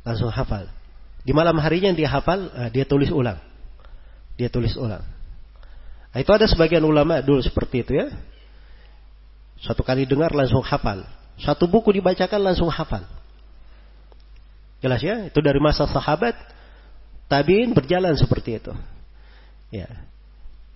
Langsung 0.00 0.32
hafal. 0.32 0.72
Di 1.28 1.36
malam 1.36 1.60
harinya 1.60 1.92
dia 1.92 2.08
hafal, 2.08 2.48
ah, 2.56 2.72
dia 2.72 2.88
tulis 2.88 3.12
ulang. 3.12 3.36
Dia 4.40 4.48
tulis 4.48 4.72
ulang. 4.80 5.04
Nah, 6.12 6.18
itu 6.20 6.32
ada 6.32 6.48
sebagian 6.48 6.80
ulama 6.88 7.20
dulu 7.20 7.44
seperti 7.44 7.84
itu 7.84 8.00
ya. 8.00 8.08
Satu 9.62 9.86
kali 9.86 10.04
dengar 10.04 10.34
langsung 10.34 10.60
hafal. 10.66 11.06
Satu 11.38 11.70
buku 11.70 11.94
dibacakan 11.94 12.42
langsung 12.42 12.68
hafal. 12.68 13.06
Jelas 14.82 14.98
ya? 14.98 15.30
Itu 15.30 15.38
dari 15.38 15.62
masa 15.62 15.86
sahabat. 15.86 16.34
Tabiin 17.30 17.72
berjalan 17.72 18.18
seperti 18.18 18.58
itu. 18.58 18.74
Ya. 19.70 19.88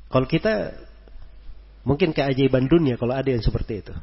Kalau 0.09 0.25
kita 0.25 0.73
Mungkin 1.87 2.11
keajaiban 2.11 2.67
dunia 2.67 2.99
kalau 2.99 3.15
ada 3.15 3.31
yang 3.31 3.39
seperti 3.39 3.87
itu. 3.87 3.95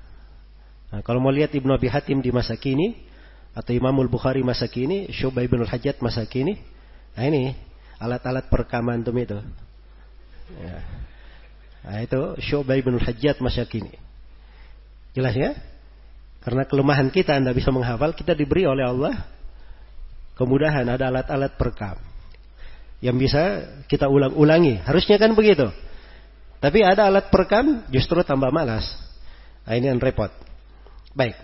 Nah, 0.88 1.04
kalau 1.04 1.20
mau 1.20 1.36
lihat 1.36 1.52
Ibnu 1.52 1.68
Abi 1.76 1.92
Hatim 1.92 2.24
di 2.24 2.32
masa 2.32 2.56
kini 2.56 2.96
atau 3.52 3.76
Imamul 3.76 4.08
Bukhari 4.08 4.40
masa 4.40 4.72
kini, 4.72 5.12
Syubai 5.12 5.52
bin 5.52 5.68
Hajat 5.68 6.00
masa 6.00 6.24
kini, 6.24 6.64
nah 7.12 7.28
ini 7.28 7.52
alat-alat 8.00 8.48
perekaman 8.48 9.04
itu. 9.04 9.36
Ya. 10.64 10.80
Nah 11.84 12.00
itu 12.00 12.40
Syu'bah 12.40 12.80
bin 12.80 12.96
Hajjat 13.04 13.44
masa 13.44 13.68
kini. 13.68 13.92
Jelas 15.14 15.34
ya? 15.38 15.54
Karena 16.44 16.68
kelemahan 16.68 17.08
kita 17.14 17.38
Anda 17.40 17.56
bisa 17.56 17.72
menghafal, 17.72 18.12
kita 18.18 18.36
diberi 18.36 18.68
oleh 18.68 18.84
Allah 18.84 19.16
kemudahan 20.34 20.86
ada 20.90 21.14
alat-alat 21.14 21.54
perekam 21.58 21.98
yang 23.04 23.20
bisa 23.20 23.68
kita 23.86 24.08
ulang-ulangi. 24.08 24.82
Harusnya 24.82 25.20
kan 25.20 25.36
begitu. 25.36 25.70
Tapi 26.64 26.80
ada 26.80 27.12
alat 27.12 27.28
perekam 27.28 27.84
justru 27.92 28.24
tambah 28.24 28.48
malas. 28.50 28.88
Nah, 29.68 29.76
ini 29.76 29.92
yang 29.92 30.00
repot. 30.00 30.32
Baik. 31.12 31.36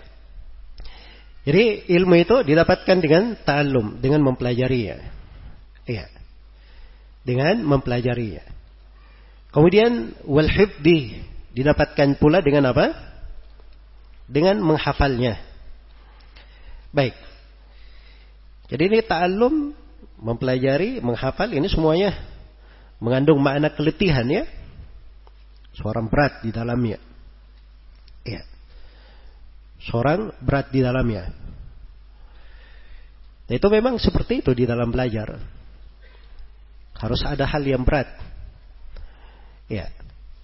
Jadi 1.44 1.88
ilmu 1.96 2.16
itu 2.20 2.36
didapatkan 2.44 2.96
dengan 3.00 3.36
ta'allum, 3.36 4.00
dengan 4.00 4.24
mempelajarinya. 4.24 4.96
Iya. 5.84 6.08
Dengan 7.24 7.60
mempelajarinya. 7.64 8.44
Kemudian 9.52 10.16
wal 10.24 10.48
hifdi 10.48 11.20
didapatkan 11.52 12.16
pula 12.16 12.40
dengan 12.40 12.72
apa? 12.72 13.09
Dengan 14.30 14.62
menghafalnya. 14.62 15.42
Baik. 16.94 17.18
Jadi 18.70 18.82
ini 18.86 18.98
ta'allum, 19.02 19.74
mempelajari, 20.22 21.02
menghafal 21.02 21.50
ini 21.50 21.66
semuanya 21.66 22.14
mengandung 23.00 23.40
makna 23.40 23.72
keletihan 23.72 24.28
ya. 24.28 24.44
Seorang 25.74 26.06
berat 26.06 26.44
di 26.44 26.52
dalamnya. 26.52 27.00
Ya. 28.22 28.44
Seorang 29.80 30.36
berat 30.44 30.68
di 30.68 30.84
dalamnya. 30.84 31.32
Nah, 33.48 33.54
itu 33.56 33.66
memang 33.72 33.96
seperti 33.96 34.44
itu 34.44 34.52
di 34.52 34.68
dalam 34.68 34.92
belajar. 34.92 35.40
Harus 37.00 37.24
ada 37.24 37.48
hal 37.48 37.64
yang 37.64 37.82
berat. 37.82 38.06
Ya. 39.72 39.88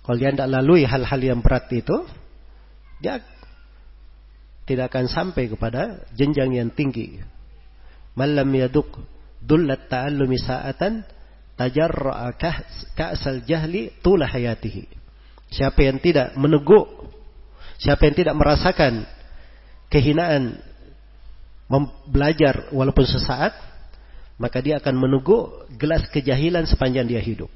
Kalau 0.00 0.16
dia 0.16 0.32
tidak 0.32 0.48
lalui 0.48 0.88
hal-hal 0.88 1.20
yang 1.20 1.44
berat 1.44 1.68
itu, 1.74 2.06
dia 3.02 3.20
tidak 4.66 4.90
akan 4.90 5.06
sampai 5.06 5.46
kepada 5.46 6.02
jenjang 6.12 6.58
yang 6.58 6.70
tinggi. 6.74 7.22
Malam 8.18 8.50
yaduk 8.50 8.90
dullat 9.38 9.86
ta'allumi 9.86 10.36
sa'atan 10.36 11.06
tajarra'a 11.54 12.34
ka'sal 12.98 13.46
jahli 13.46 13.94
tula 14.02 14.26
hayatihi. 14.26 14.90
Siapa 15.54 15.86
yang 15.86 16.02
tidak 16.02 16.34
meneguk, 16.34 16.84
siapa 17.78 18.10
yang 18.10 18.16
tidak 18.18 18.34
merasakan 18.34 19.06
kehinaan 19.86 20.58
belajar 22.10 22.74
walaupun 22.74 23.06
sesaat, 23.06 23.54
maka 24.36 24.58
dia 24.58 24.82
akan 24.82 24.94
meneguk 24.98 25.70
gelas 25.78 26.02
kejahilan 26.10 26.66
sepanjang 26.66 27.06
dia 27.06 27.22
hidup. 27.22 27.48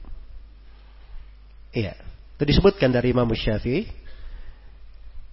Iya. 1.75 1.99
Itu 2.38 2.49
disebutkan 2.49 2.88
dari 2.88 3.12
Imam 3.12 3.29
Syafi'i. 3.29 3.85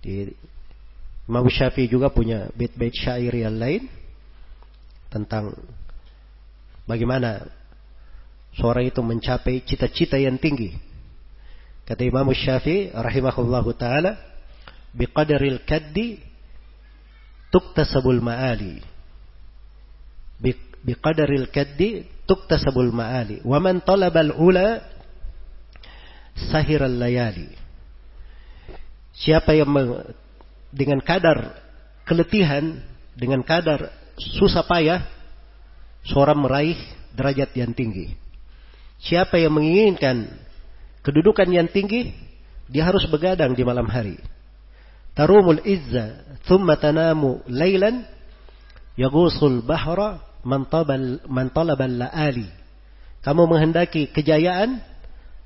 Di 0.03 0.27
Imam 1.27 1.43
Syafi'i 1.51 1.91
juga 1.91 2.07
punya 2.07 2.47
bait-bait 2.55 2.95
syair 2.95 3.35
yang 3.35 3.59
lain 3.59 3.91
tentang 5.11 5.51
bagaimana 6.87 7.43
seorang 8.55 8.87
itu 8.87 9.03
mencapai 9.03 9.59
cita-cita 9.67 10.15
yang 10.15 10.39
tinggi. 10.39 10.71
Kata 11.83 12.03
Imam 12.07 12.31
Syafi'i 12.31 12.95
rahimahullahu 12.95 13.75
taala, 13.75 14.15
biqadaril 14.95 15.67
kaddi 15.67 16.23
tuktasabul 17.51 18.23
ma'ali. 18.23 18.79
Biqadaril 20.83 21.51
kaddi 21.51 22.07
tuktasabul 22.23 22.95
ma'ali. 22.95 23.43
Wa 23.43 23.59
man 23.59 23.83
talabal 23.83 24.31
ula 24.31 24.79
sahiral 26.51 26.95
layali. 26.95 27.51
Siapa 29.17 29.55
yang 29.57 29.71
dengan 30.71 30.99
kadar 31.03 31.55
keletihan, 32.07 32.79
dengan 33.17 33.43
kadar 33.43 33.91
susah 34.17 34.63
payah 34.63 35.03
seorang 36.07 36.39
meraih 36.39 36.79
derajat 37.13 37.51
yang 37.57 37.75
tinggi. 37.75 38.15
Siapa 38.97 39.37
yang 39.37 39.53
menginginkan 39.53 40.25
kedudukan 41.05 41.49
yang 41.51 41.69
tinggi, 41.69 42.15
dia 42.67 42.87
harus 42.87 43.05
begadang 43.07 43.53
di 43.53 43.61
malam 43.61 43.85
hari. 43.85 44.17
Tarumul 45.13 45.61
izza, 45.65 46.23
thumma 46.45 46.77
tanamu 46.77 47.41
laylan, 47.49 48.05
yagusul 48.97 49.65
bahra, 49.65 50.21
man 50.45 50.65
talabal 51.53 51.89
la'ali. 51.89 52.49
Kamu 53.25 53.49
menghendaki 53.49 54.13
kejayaan, 54.13 54.79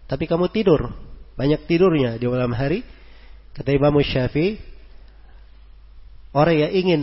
tapi 0.06 0.28
kamu 0.28 0.52
tidur. 0.52 0.92
Banyak 1.40 1.66
tidurnya 1.66 2.20
di 2.20 2.28
malam 2.28 2.52
hari. 2.52 2.84
Kata 3.56 3.72
Imam 3.72 3.96
Syafi'i, 4.00 4.60
orang 6.32 6.56
yang 6.68 6.72
ingin 6.72 7.02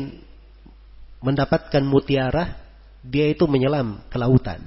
mendapatkan 1.20 1.82
mutiara, 1.84 2.56
dia 3.04 3.30
itu 3.30 3.44
menyelam 3.48 4.00
ke 4.08 4.16
lautan. 4.16 4.62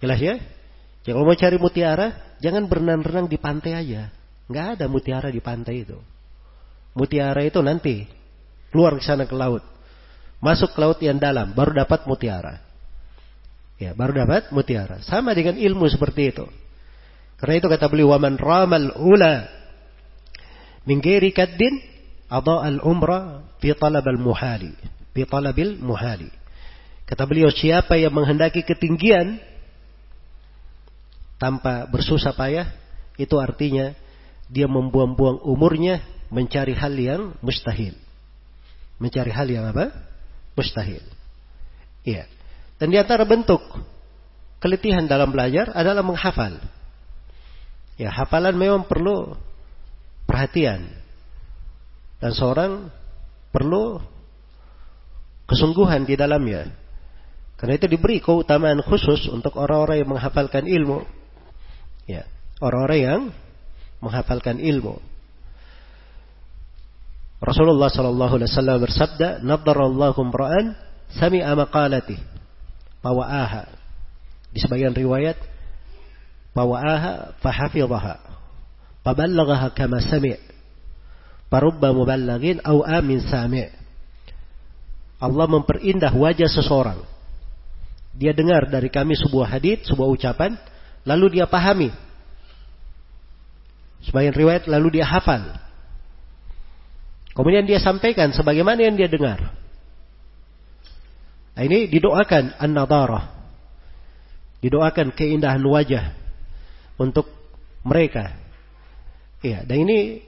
Jelas 0.00 0.20
ya? 0.20 0.40
Kalau 1.04 1.24
mau 1.24 1.36
cari 1.36 1.56
mutiara, 1.60 2.36
jangan 2.40 2.68
berenang-renang 2.68 3.28
di 3.28 3.36
pantai 3.40 3.72
aja. 3.76 4.12
Nggak 4.48 4.66
ada 4.78 4.84
mutiara 4.88 5.28
di 5.28 5.40
pantai 5.40 5.84
itu. 5.84 5.98
Mutiara 6.96 7.44
itu 7.44 7.60
nanti 7.62 8.04
keluar 8.72 8.96
ke 8.98 9.04
sana 9.04 9.24
ke 9.28 9.36
laut. 9.36 9.62
Masuk 10.40 10.72
ke 10.72 10.78
laut 10.80 10.98
yang 11.04 11.20
dalam, 11.20 11.52
baru 11.52 11.76
dapat 11.76 12.08
mutiara. 12.08 12.64
Ya, 13.80 13.92
baru 13.96 14.24
dapat 14.24 14.52
mutiara. 14.52 15.00
Sama 15.04 15.32
dengan 15.36 15.56
ilmu 15.56 15.88
seperti 15.88 16.32
itu. 16.32 16.44
Karena 17.40 17.56
itu 17.56 17.66
kata 17.68 17.88
beliau, 17.88 18.12
"Waman 18.12 18.36
ramal 18.36 18.92
ula 19.00 19.48
min 20.84 21.00
ghairi 21.00 21.32
kaddin 21.32 21.89
al-umra 22.30 23.42
fi 23.58 23.74
talab 23.74 24.06
al-muhali, 24.06 24.72
fi 25.12 25.22
talabil 25.26 25.76
muhali. 25.82 26.30
Kata 27.04 27.26
beliau, 27.26 27.50
siapa 27.50 27.98
yang 27.98 28.14
menghendaki 28.14 28.62
ketinggian 28.62 29.42
tanpa 31.42 31.90
bersusah 31.90 32.30
payah, 32.30 32.70
itu 33.18 33.34
artinya 33.34 33.90
dia 34.46 34.70
membuang-buang 34.70 35.42
umurnya 35.42 36.06
mencari 36.30 36.78
hal 36.78 36.94
yang 36.94 37.34
mustahil. 37.42 37.98
Mencari 39.02 39.34
hal 39.34 39.50
yang 39.50 39.66
apa? 39.66 39.90
Mustahil. 40.54 41.02
Iya. 42.06 42.30
Dan 42.78 42.94
di 42.94 42.96
antara 42.96 43.26
bentuk 43.26 43.60
keletihan 44.62 45.10
dalam 45.10 45.34
belajar 45.34 45.74
adalah 45.74 46.06
menghafal. 46.06 46.62
Ya, 47.98 48.14
hafalan 48.14 48.54
memang 48.54 48.86
perlu 48.86 49.34
perhatian. 50.30 50.99
Dan 52.20 52.36
seorang 52.36 52.92
perlu 53.50 53.98
kesungguhan 55.48 56.06
di 56.06 56.14
dalamnya. 56.14 56.70
Karena 57.58 57.76
itu 57.76 57.90
diberi 57.90 58.22
keutamaan 58.22 58.80
khusus 58.80 59.28
untuk 59.28 59.56
orang-orang 59.56 60.00
yang 60.00 60.08
menghafalkan 60.08 60.64
ilmu. 60.64 61.04
Ya, 62.08 62.24
orang-orang 62.62 63.00
yang 63.00 63.20
menghafalkan 64.00 64.60
ilmu. 64.60 64.96
Rasulullah 67.40 67.88
sallallahu 67.88 68.36
alaihi 68.36 68.50
wasallam 68.52 68.78
bersabda, 68.84 69.28
"Nadarallahu 69.40 70.20
ra'an 70.28 70.76
sami'a 71.16 71.52
maqalati 71.56 72.20
pawa'aha." 73.00 73.64
Di 74.52 74.60
sebagian 74.60 74.92
riwayat, 74.92 75.40
pawa'aha 76.52 77.40
fahafidhaha. 77.40 78.16
Paballaghaha 79.00 79.72
kama 79.72 80.04
sami'. 80.04 80.49
Parubba 81.50 81.90
muballagin 81.90 82.62
au 82.62 82.86
amin 82.86 83.18
sami' 83.26 83.80
Allah 85.20 85.46
memperindah 85.52 86.16
wajah 86.16 86.48
seseorang. 86.48 87.04
Dia 88.16 88.32
dengar 88.32 88.72
dari 88.72 88.88
kami 88.88 89.12
sebuah 89.20 89.52
hadith, 89.52 89.84
sebuah 89.84 90.08
ucapan, 90.08 90.56
lalu 91.04 91.38
dia 91.38 91.44
pahami. 91.44 91.92
Sebagian 94.00 94.32
riwayat 94.32 94.64
lalu 94.64 94.96
dia 94.96 95.04
hafal. 95.04 95.44
Kemudian 97.36 97.68
dia 97.68 97.78
sampaikan 97.78 98.32
sebagaimana 98.32 98.80
yang 98.80 98.96
dia 98.96 99.12
dengar. 99.12 99.52
Nah, 101.52 101.62
ini 101.68 101.84
didoakan 101.92 102.56
an-nadarah. 102.56 103.36
Didoakan 104.64 105.12
keindahan 105.12 105.60
wajah 105.60 106.16
untuk 106.96 107.28
mereka. 107.84 108.32
Iya, 109.44 109.68
dan 109.68 109.84
ini 109.84 110.20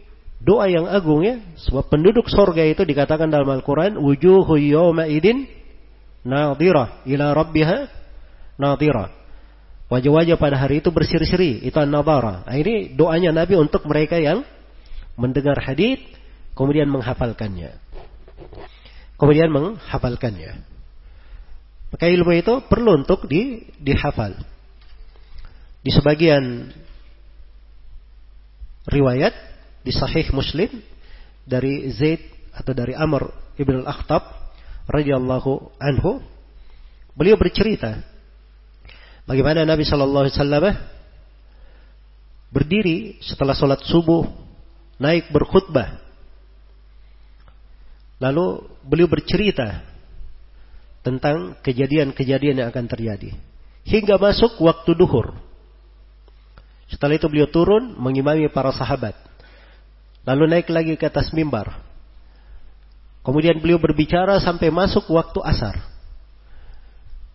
doa 0.43 0.67
yang 0.67 0.91
agung 0.91 1.23
ya. 1.23 1.39
Sebab 1.71 1.89
penduduk 1.89 2.27
sorga 2.27 2.67
itu 2.67 2.83
dikatakan 2.83 3.31
dalam 3.31 3.49
Al-Quran, 3.49 3.97
wujuhu 3.97 4.59
yawma 4.59 5.07
idin 5.07 5.47
nadhirah 6.27 7.07
ila 7.07 7.33
rabbiha. 7.33 7.79
Wajah-wajah 9.93 10.37
pada 10.41 10.57
hari 10.57 10.81
itu 10.81 10.89
berseri-seri, 10.89 11.61
itu 11.69 11.77
an-nadhara. 11.77 12.49
Nah, 12.49 12.57
ini 12.57 12.97
doanya 12.97 13.29
Nabi 13.29 13.61
untuk 13.61 13.85
mereka 13.85 14.17
yang 14.17 14.41
mendengar 15.21 15.61
hadis 15.61 16.01
kemudian 16.57 16.89
menghafalkannya. 16.89 17.77
Kemudian 19.21 19.53
menghafalkannya. 19.53 20.65
Maka 21.93 22.09
ilmu 22.09 22.33
itu 22.33 22.55
perlu 22.73 23.05
untuk 23.05 23.29
di, 23.29 23.69
dihafal. 23.77 24.33
Di 25.85 25.93
sebagian 25.93 26.73
riwayat 28.89 29.52
di 29.83 29.91
Sahih 29.91 30.31
Muslim 30.35 30.71
dari 31.43 31.91
Zaid 31.91 32.23
atau 32.55 32.73
dari 32.75 32.95
Amr 32.95 33.29
ibn 33.59 33.83
al-Akhtab 33.83 34.23
radhiyallahu 34.87 35.79
anhu, 35.79 36.23
beliau 37.15 37.39
bercerita 37.39 38.03
bagaimana 39.27 39.67
Nabi 39.67 39.83
Shallallahu 39.87 40.23
Alaihi 40.27 40.37
Wasallam 40.39 40.65
berdiri 42.53 43.19
setelah 43.25 43.57
sholat 43.57 43.83
subuh 43.87 44.27
naik 45.01 45.33
berkhutbah. 45.33 45.99
Lalu 48.23 48.63
beliau 48.87 49.11
bercerita 49.11 49.83
tentang 51.03 51.59
kejadian-kejadian 51.59 52.63
yang 52.63 52.69
akan 52.71 52.87
terjadi. 52.87 53.35
Hingga 53.83 54.15
masuk 54.15 54.63
waktu 54.63 54.95
duhur. 54.95 55.35
Setelah 56.87 57.19
itu 57.19 57.27
beliau 57.27 57.51
turun 57.51 57.99
mengimami 57.99 58.47
para 58.47 58.71
sahabat. 58.71 59.19
Lalu 60.23 60.45
naik 60.47 60.71
lagi 60.71 60.95
ke 60.95 61.11
atas 61.11 61.35
mimbar. 61.35 61.83
Kemudian 63.23 63.59
beliau 63.63 63.79
berbicara 63.79 64.39
sampai 64.43 64.71
masuk 64.71 65.07
waktu 65.11 65.39
asar. 65.43 65.79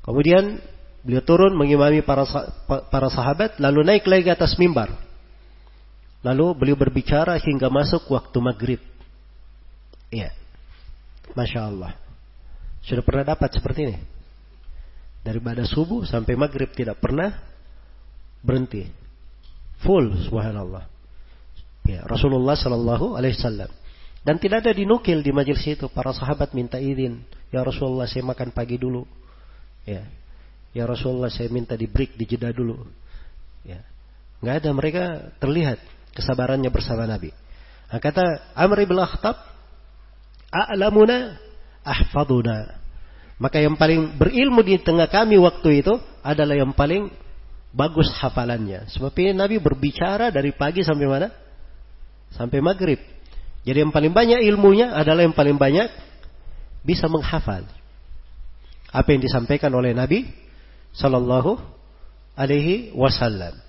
Kemudian 0.04 0.60
beliau 1.04 1.24
turun 1.24 1.56
mengimami 1.56 2.04
para 2.04 2.24
para 2.68 3.08
sahabat, 3.12 3.60
lalu 3.60 3.84
naik 3.84 4.08
lagi 4.08 4.28
ke 4.28 4.34
atas 4.36 4.56
mimbar. 4.60 4.92
Lalu 6.24 6.46
beliau 6.56 6.78
berbicara 6.80 7.40
hingga 7.40 7.72
masuk 7.72 8.08
waktu 8.12 8.38
maghrib. 8.40 8.82
Iya. 10.12 10.32
Masya 11.36 11.60
Allah. 11.68 11.92
Sudah 12.84 13.04
pernah 13.04 13.28
dapat 13.28 13.52
seperti 13.52 13.80
ini? 13.84 13.98
Dari 15.24 15.44
pada 15.44 15.68
subuh 15.68 16.08
sampai 16.08 16.40
maghrib 16.40 16.72
tidak 16.72 17.04
pernah 17.04 17.36
berhenti. 18.40 18.88
Full, 19.84 20.24
subhanallah. 20.32 20.97
Ya, 21.88 22.04
Rasulullah 22.04 22.60
Shallallahu 22.60 23.16
Alaihi 23.16 23.40
Wasallam. 23.40 23.72
Dan 24.28 24.44
tidak 24.44 24.68
ada 24.68 24.76
dinukil 24.76 25.24
di 25.24 25.32
majelis 25.32 25.64
itu. 25.64 25.88
Para 25.88 26.12
sahabat 26.12 26.52
minta 26.52 26.76
izin. 26.76 27.24
Ya 27.48 27.64
Rasulullah 27.64 28.12
saya 28.12 28.28
makan 28.28 28.52
pagi 28.52 28.76
dulu. 28.76 29.08
Ya. 29.88 30.04
Ya 30.76 30.84
Rasulullah 30.84 31.32
saya 31.32 31.48
minta 31.48 31.80
di 31.80 31.88
break, 31.88 32.20
di 32.20 32.28
jeda 32.28 32.52
dulu. 32.52 32.84
Ya. 33.64 33.88
Nggak 34.44 34.56
ada 34.60 34.70
mereka 34.76 35.04
terlihat 35.40 35.80
kesabarannya 36.12 36.68
bersama 36.68 37.08
Nabi. 37.08 37.32
Nah, 37.88 38.04
kata 38.04 38.52
Amr 38.52 38.84
ibn 38.84 39.00
Akhtab, 39.00 39.40
"A'lamuna 40.52 41.40
ahfaduna." 41.88 42.84
Maka 43.40 43.64
yang 43.64 43.80
paling 43.80 44.20
berilmu 44.20 44.60
di 44.60 44.76
tengah 44.82 45.08
kami 45.08 45.40
waktu 45.40 45.86
itu 45.86 45.96
adalah 46.20 46.58
yang 46.58 46.76
paling 46.76 47.08
bagus 47.72 48.12
hafalannya. 48.20 48.92
Sebab 48.92 49.14
ini 49.24 49.32
Nabi 49.38 49.56
berbicara 49.62 50.34
dari 50.34 50.52
pagi 50.52 50.84
sampai 50.84 51.08
mana? 51.08 51.47
Sampai 52.36 52.60
maghrib. 52.60 53.00
Jadi 53.68 53.84
yang 53.84 53.92
paling 53.92 54.16
banyak 54.16 54.44
ilmunya 54.48 54.96
adalah 54.96 55.28
yang 55.28 55.36
paling 55.36 55.60
banyak 55.60 55.92
bisa 56.88 57.12
menghafal. 57.12 57.68
Apa 58.92 59.08
yang 59.12 59.20
disampaikan 59.20 59.72
oleh 59.76 59.92
Nabi 59.92 60.24
Sallallahu 60.96 61.60
Alaihi 62.40 62.96
Wasallam. 62.96 63.60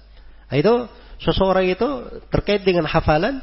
Nah, 0.48 0.56
itu 0.56 0.74
seseorang 1.18 1.66
itu 1.66 1.88
terkait 2.30 2.62
dengan 2.62 2.86
hafalan 2.86 3.42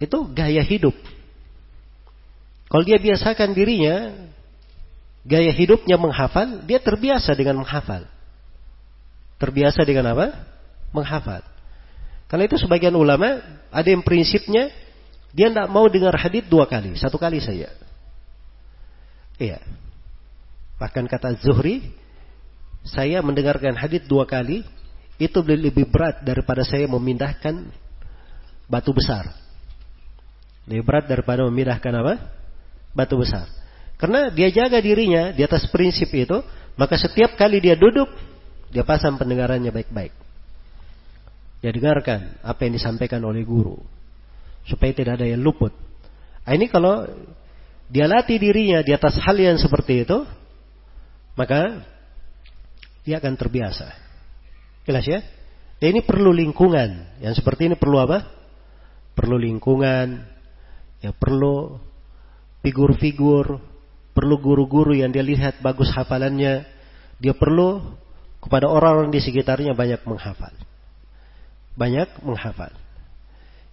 itu 0.00 0.18
gaya 0.32 0.64
hidup. 0.64 0.96
Kalau 2.70 2.84
dia 2.86 2.96
biasakan 2.96 3.52
dirinya, 3.52 4.14
gaya 5.26 5.52
hidupnya 5.52 6.00
menghafal, 6.00 6.64
dia 6.64 6.80
terbiasa 6.80 7.36
dengan 7.36 7.60
menghafal. 7.60 8.08
Terbiasa 9.36 9.84
dengan 9.84 10.16
apa? 10.16 10.26
Menghafal. 10.94 11.44
Karena 12.30 12.46
itu 12.46 12.56
sebagian 12.62 12.94
ulama 12.94 13.42
ada 13.74 13.88
yang 13.90 14.06
prinsipnya 14.06 14.70
dia 15.34 15.50
tidak 15.50 15.66
mau 15.66 15.90
dengar 15.90 16.14
hadis 16.14 16.46
dua 16.46 16.70
kali, 16.70 16.94
satu 16.94 17.18
kali 17.18 17.42
saja. 17.42 17.74
Iya. 19.34 19.58
Bahkan 20.78 21.10
kata 21.10 21.38
Zuhri, 21.42 21.90
saya 22.86 23.18
mendengarkan 23.18 23.74
hadis 23.74 24.06
dua 24.06 24.30
kali 24.30 24.62
itu 25.18 25.38
lebih 25.42 25.90
berat 25.90 26.22
daripada 26.22 26.62
saya 26.62 26.86
memindahkan 26.86 27.66
batu 28.70 28.94
besar. 28.94 29.34
Lebih 30.70 30.86
berat 30.86 31.04
daripada 31.10 31.42
memindahkan 31.50 31.92
apa? 31.98 32.14
batu 32.90 33.14
besar. 33.14 33.46
Karena 33.98 34.32
dia 34.34 34.50
jaga 34.50 34.82
dirinya 34.82 35.30
di 35.30 35.46
atas 35.46 35.70
prinsip 35.70 36.10
itu, 36.10 36.42
maka 36.74 36.98
setiap 36.98 37.38
kali 37.38 37.62
dia 37.62 37.78
duduk, 37.78 38.10
dia 38.72 38.82
pasang 38.82 39.14
pendengarannya 39.14 39.70
baik-baik. 39.70 40.10
Dia 41.60 41.70
dengarkan 41.72 42.40
apa 42.40 42.60
yang 42.64 42.74
disampaikan 42.76 43.20
oleh 43.24 43.44
guru. 43.44 43.76
Supaya 44.64 44.92
tidak 44.96 45.20
ada 45.20 45.28
yang 45.28 45.44
luput. 45.44 45.72
Nah, 46.44 46.52
ini 46.56 46.66
kalau 46.72 47.04
dia 47.92 48.08
latih 48.08 48.40
dirinya 48.40 48.80
di 48.80 48.96
atas 48.96 49.20
hal 49.20 49.36
yang 49.36 49.60
seperti 49.60 50.08
itu, 50.08 50.24
maka 51.36 51.84
dia 53.04 53.20
akan 53.20 53.36
terbiasa. 53.36 53.92
Jelas 54.88 55.04
ya? 55.04 55.20
Dan 55.80 55.96
ini 55.96 56.00
perlu 56.04 56.32
lingkungan. 56.32 57.20
Yang 57.20 57.40
seperti 57.44 57.72
ini 57.72 57.76
perlu 57.76 58.00
apa? 58.00 58.24
Perlu 59.16 59.36
lingkungan. 59.36 60.22
Ya 61.00 61.12
perlu 61.16 61.80
figur-figur, 62.60 63.60
perlu 64.12 64.36
guru-guru 64.36 64.92
yang 64.92 65.08
dia 65.12 65.24
lihat 65.24 65.64
bagus 65.64 65.88
hafalannya, 65.96 66.68
dia 67.16 67.32
perlu 67.32 67.96
kepada 68.40 68.68
orang-orang 68.68 69.12
di 69.12 69.20
sekitarnya 69.20 69.72
banyak 69.72 70.04
menghafal. 70.04 70.52
Banyak 71.78 72.22
menghafal. 72.22 72.72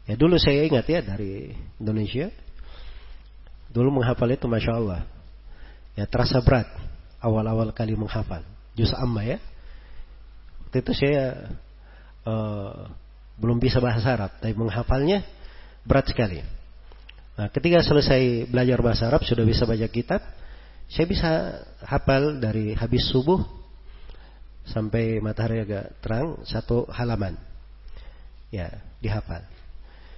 Ya 0.08 0.16
dulu 0.16 0.40
saya 0.40 0.64
ingat 0.64 0.88
ya 0.88 1.04
dari 1.04 1.52
Indonesia, 1.82 2.32
dulu 3.68 4.00
menghafal 4.00 4.32
itu 4.32 4.48
masya 4.48 4.80
Allah, 4.80 5.02
ya 6.00 6.08
terasa 6.08 6.40
berat 6.40 6.70
awal-awal 7.20 7.76
kali 7.76 7.98
menghafal. 7.98 8.46
Juz 8.78 8.94
amma 8.96 9.26
ya. 9.28 9.38
Waktu 10.64 10.80
itu 10.80 10.92
saya 10.96 11.52
uh, 12.24 12.88
belum 13.36 13.60
bisa 13.60 13.84
bahasa 13.84 14.16
Arab, 14.16 14.32
tapi 14.40 14.54
menghafalnya 14.56 15.26
berat 15.84 16.08
sekali. 16.12 16.44
Nah, 17.38 17.48
ketika 17.54 17.86
selesai 17.86 18.50
belajar 18.50 18.80
bahasa 18.82 19.04
Arab, 19.08 19.22
sudah 19.28 19.46
bisa 19.46 19.64
baca 19.64 19.88
kitab, 19.92 20.22
saya 20.90 21.06
bisa 21.06 21.30
hafal 21.86 22.40
dari 22.42 22.74
habis 22.74 23.06
subuh 23.12 23.44
sampai 24.68 25.24
matahari 25.24 25.64
agak 25.64 26.00
terang 26.04 26.42
satu 26.44 26.88
halaman. 26.92 27.47
Ya, 28.48 28.80
dihafal. 29.04 29.44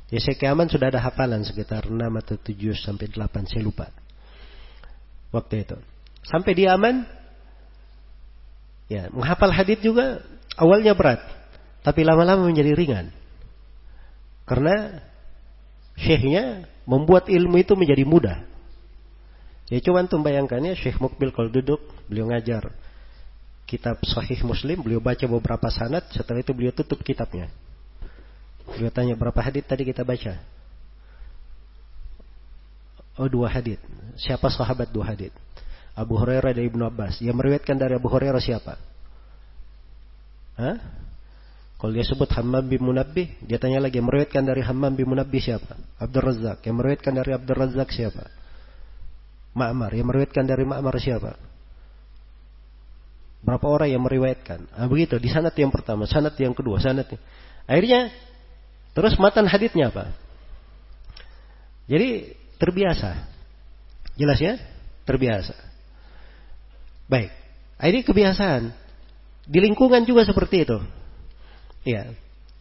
Ya, 0.10 0.20
saya 0.22 0.38
keaman 0.38 0.70
sudah 0.70 0.90
ada 0.90 1.02
hafalan 1.02 1.46
sekitar 1.46 1.86
6 1.86 1.98
atau 1.98 2.36
7 2.38 2.74
sampai 2.78 3.10
8, 3.10 3.46
saya 3.46 3.62
lupa. 3.62 3.94
Waktu 5.30 5.66
itu. 5.66 5.78
Sampai 6.26 6.58
di 6.58 6.66
aman, 6.66 7.06
ya, 8.90 9.10
menghafal 9.14 9.54
hadith 9.54 9.86
juga 9.86 10.22
awalnya 10.58 10.98
berat, 10.98 11.22
tapi 11.86 12.02
lama-lama 12.02 12.50
menjadi 12.50 12.74
ringan. 12.74 13.14
Karena 14.50 14.98
syekhnya 15.94 16.66
membuat 16.90 17.30
ilmu 17.30 17.62
itu 17.62 17.78
menjadi 17.78 18.02
mudah. 18.02 18.38
Ya 19.70 19.78
cuman 19.86 20.10
tuh 20.10 20.18
bayangkannya 20.26 20.74
Syekh 20.74 20.98
Mukbil 20.98 21.30
kalau 21.30 21.54
duduk, 21.54 21.78
beliau 22.10 22.26
ngajar 22.34 22.74
kitab 23.70 24.02
Sahih 24.02 24.42
Muslim, 24.42 24.82
beliau 24.82 24.98
baca 24.98 25.30
beberapa 25.30 25.70
sanad, 25.70 26.10
setelah 26.10 26.42
itu 26.42 26.58
beliau 26.58 26.74
tutup 26.74 27.06
kitabnya. 27.06 27.54
Beliau 28.76 28.92
tanya 28.94 29.16
berapa 29.18 29.40
hadit 29.42 29.66
tadi 29.66 29.88
kita 29.88 30.06
baca? 30.06 30.38
Oh 33.20 33.28
dua 33.28 33.52
hadit. 33.52 33.82
Siapa 34.16 34.48
sahabat 34.48 34.92
dua 34.96 35.12
hadit? 35.12 35.36
Abu 35.98 36.16
Hurairah 36.16 36.56
dan 36.56 36.64
Ibnu 36.64 36.84
Abbas. 36.88 37.20
Yang 37.20 37.36
meriwayatkan 37.44 37.76
dari 37.76 38.00
Abu 38.00 38.08
Hurairah 38.08 38.40
siapa? 38.40 38.80
Hah? 40.56 40.78
Kalau 41.80 41.92
dia 41.96 42.04
sebut 42.04 42.28
Hammam 42.36 42.64
bin 42.68 42.84
Munabbih, 42.84 43.40
dia 43.48 43.56
tanya 43.56 43.80
lagi, 43.80 44.04
yang 44.04 44.08
meriwayatkan 44.12 44.44
dari 44.44 44.60
Hammam 44.60 44.92
bin 44.96 45.08
Munabbih 45.08 45.40
siapa? 45.40 45.80
Abdul 46.00 46.24
Razak. 46.28 46.64
Yang 46.68 46.76
meriwayatkan 46.76 47.14
dari 47.16 47.32
Abdul 47.32 47.56
Razak 47.56 47.90
siapa? 47.96 48.24
Ma'mar. 49.56 49.92
Yang 49.96 50.08
meriwayatkan 50.12 50.44
dari 50.44 50.64
Ma'mar 50.68 50.96
siapa? 51.00 51.40
Berapa 53.40 53.66
orang 53.72 53.96
yang 53.96 54.04
meriwayatkan? 54.04 54.60
Nah, 54.76 54.88
begitu, 54.92 55.16
di 55.16 55.32
sanat 55.32 55.56
yang 55.56 55.72
pertama, 55.72 56.04
sanat 56.04 56.36
yang 56.36 56.52
kedua, 56.52 56.84
sanat. 56.84 57.08
Akhirnya, 57.64 58.12
terus 59.00 59.16
matan 59.16 59.48
haditnya 59.48 59.88
apa? 59.96 60.12
Jadi, 61.88 62.36
terbiasa. 62.60 63.24
Jelas 64.20 64.40
ya? 64.44 64.60
Terbiasa. 65.08 65.56
Baik. 67.08 67.32
Ini 67.80 68.04
kebiasaan. 68.04 68.76
Di 69.48 69.60
lingkungan 69.64 70.04
juga 70.04 70.28
seperti 70.28 70.68
itu. 70.68 70.78
Ya, 71.88 72.12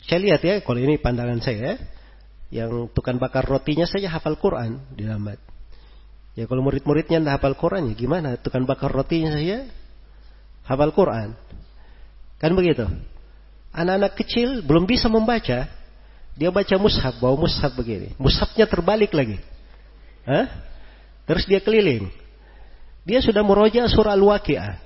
saya 0.07 0.23
lihat 0.23 0.41
ya, 0.47 0.63
kalau 0.63 0.79
ini 0.79 0.97
pandangan 0.97 1.43
saya, 1.43 1.77
yang 2.49 2.89
tukang 2.97 3.21
bakar 3.21 3.45
rotinya 3.45 3.85
saja 3.85 4.09
hafal 4.09 4.39
Quran 4.41 4.81
di 4.97 5.05
lambat. 5.05 5.37
Ya 6.33 6.47
kalau 6.47 6.63
murid-muridnya 6.65 7.21
tidak 7.21 7.35
hafal 7.43 7.59
Quran 7.59 7.93
ya 7.93 7.95
gimana? 7.99 8.39
Tukang 8.39 8.65
bakar 8.65 8.89
rotinya 8.89 9.35
saya 9.35 9.69
hafal 10.65 10.95
Quran. 10.95 11.37
Kan 12.39 12.55
begitu. 12.55 12.87
Anak-anak 13.75 14.17
kecil 14.17 14.65
belum 14.65 14.89
bisa 14.89 15.13
membaca, 15.13 15.69
dia 16.39 16.55
baca 16.55 16.75
mushaf, 16.79 17.19
bawa 17.19 17.35
mushaf 17.35 17.75
begini. 17.75 18.15
Mushafnya 18.15 18.71
terbalik 18.71 19.11
lagi. 19.11 19.43
Hah? 20.23 20.47
Terus 21.27 21.43
dia 21.51 21.59
keliling. 21.59 22.07
Dia 23.03 23.19
sudah 23.19 23.43
meroja 23.43 23.91
surah 23.91 24.15
Al-Waqi'ah. 24.15 24.79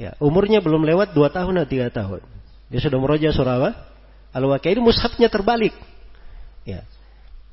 Ya, 0.00 0.16
umurnya 0.16 0.64
belum 0.64 0.88
lewat 0.88 1.12
dua 1.12 1.28
tahun 1.28 1.60
atau 1.60 1.68
tiga 1.68 1.92
tahun. 1.92 2.24
Dia 2.72 2.80
sudah 2.80 2.96
meroja 2.96 3.36
surah 3.36 3.54
apa? 3.60 3.70
Al-Waqi'ah. 4.32 4.80
Ini 4.80 4.82
mushafnya 4.82 5.28
terbalik. 5.28 5.76
Ya. 6.64 6.88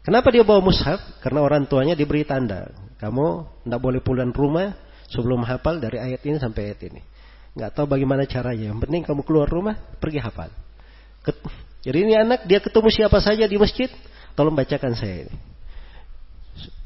Kenapa 0.08 0.32
dia 0.32 0.48
bawa 0.48 0.64
mushaf? 0.64 1.04
Karena 1.20 1.44
orang 1.44 1.68
tuanya 1.68 2.00
diberi 2.00 2.24
tanda. 2.24 2.72
Kamu 3.04 3.28
tidak 3.68 3.82
boleh 3.84 4.00
pulang 4.00 4.32
rumah 4.32 4.80
sebelum 5.12 5.44
hafal 5.44 5.84
dari 5.84 6.00
ayat 6.00 6.24
ini 6.24 6.40
sampai 6.40 6.72
ayat 6.72 6.88
ini. 6.88 7.02
Nggak 7.60 7.72
tahu 7.76 7.86
bagaimana 7.92 8.24
caranya. 8.24 8.72
Yang 8.72 8.80
penting 8.88 9.02
kamu 9.04 9.22
keluar 9.28 9.52
rumah, 9.52 9.76
pergi 10.00 10.24
hafal. 10.24 10.48
Jadi 11.84 11.98
ini 12.00 12.14
anak 12.16 12.48
dia 12.48 12.64
ketemu 12.64 12.88
siapa 12.88 13.20
saja 13.20 13.44
di 13.44 13.60
masjid, 13.60 13.92
tolong 14.40 14.56
bacakan 14.56 14.96
saya. 14.96 15.28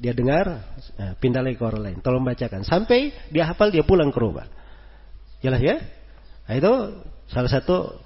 Dia 0.01 0.13
dengar, 0.17 0.63
nah, 0.97 1.13
pindah 1.21 1.45
lagi 1.45 1.59
ke 1.59 1.63
orang 1.65 1.81
lain. 1.85 1.97
Tolong 2.01 2.25
bacakan. 2.25 2.65
Sampai 2.65 3.13
dia 3.29 3.45
hafal, 3.45 3.69
dia 3.69 3.85
pulang 3.85 4.09
ke 4.09 4.17
rumah. 4.17 4.49
Jelas 5.43 5.61
ya? 5.61 5.77
Nah, 6.49 6.55
itu 6.57 6.73
salah 7.29 7.51
satu 7.51 8.01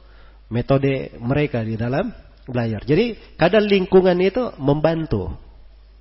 metode 0.52 1.16
mereka 1.22 1.64
di 1.64 1.80
dalam 1.80 2.12
belajar. 2.44 2.84
Jadi 2.84 3.16
kadang 3.40 3.72
lingkungan 3.72 4.18
itu 4.20 4.52
membantu. 4.60 5.32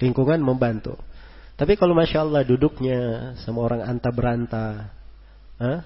Lingkungan 0.03 0.43
membantu. 0.43 0.99
Tapi 1.55 1.77
kalau 1.77 1.93
masya 1.93 2.25
Allah 2.25 2.43
duduknya 2.43 3.33
sama 3.45 3.63
orang 3.69 3.85
anta 3.85 4.11
beranta, 4.11 4.91
huh? 5.61 5.81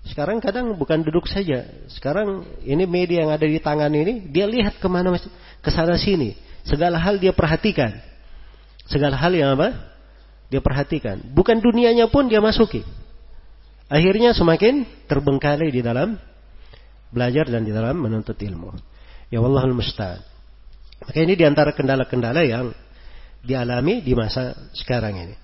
Sekarang 0.00 0.40
kadang 0.40 0.72
bukan 0.80 1.04
duduk 1.04 1.28
saja. 1.28 1.68
Sekarang 1.92 2.48
ini 2.64 2.88
media 2.88 3.28
yang 3.28 3.32
ada 3.36 3.44
di 3.44 3.60
tangan 3.60 3.92
ini, 3.92 4.32
dia 4.32 4.48
lihat 4.48 4.80
ke 4.80 4.88
mana 4.88 5.12
ke 5.60 5.70
sana 5.70 6.00
sini. 6.00 6.32
Segala 6.64 6.96
hal 6.96 7.20
dia 7.20 7.36
perhatikan. 7.36 8.00
Segala 8.88 9.16
hal 9.20 9.32
yang 9.36 9.60
apa? 9.60 9.76
Dia 10.48 10.64
perhatikan. 10.64 11.20
Bukan 11.30 11.60
dunianya 11.60 12.08
pun 12.08 12.26
dia 12.26 12.40
masuki. 12.40 12.82
Akhirnya 13.90 14.32
semakin 14.32 14.86
terbengkalai 15.06 15.68
di 15.68 15.82
dalam 15.84 16.16
belajar 17.10 17.46
dan 17.50 17.66
di 17.66 17.70
dalam 17.74 17.98
menuntut 18.00 18.38
ilmu. 18.38 18.74
Ya 19.30 19.42
Allahul 19.42 19.78
Musta'an. 19.78 20.22
Maka 21.00 21.18
ini 21.22 21.34
di 21.38 21.44
antara 21.46 21.72
kendala-kendala 21.72 22.42
yang 22.44 22.72
dialami 23.40 24.04
di 24.04 24.12
masa 24.12 24.52
sekarang 24.76 25.16
ini. 25.16 25.36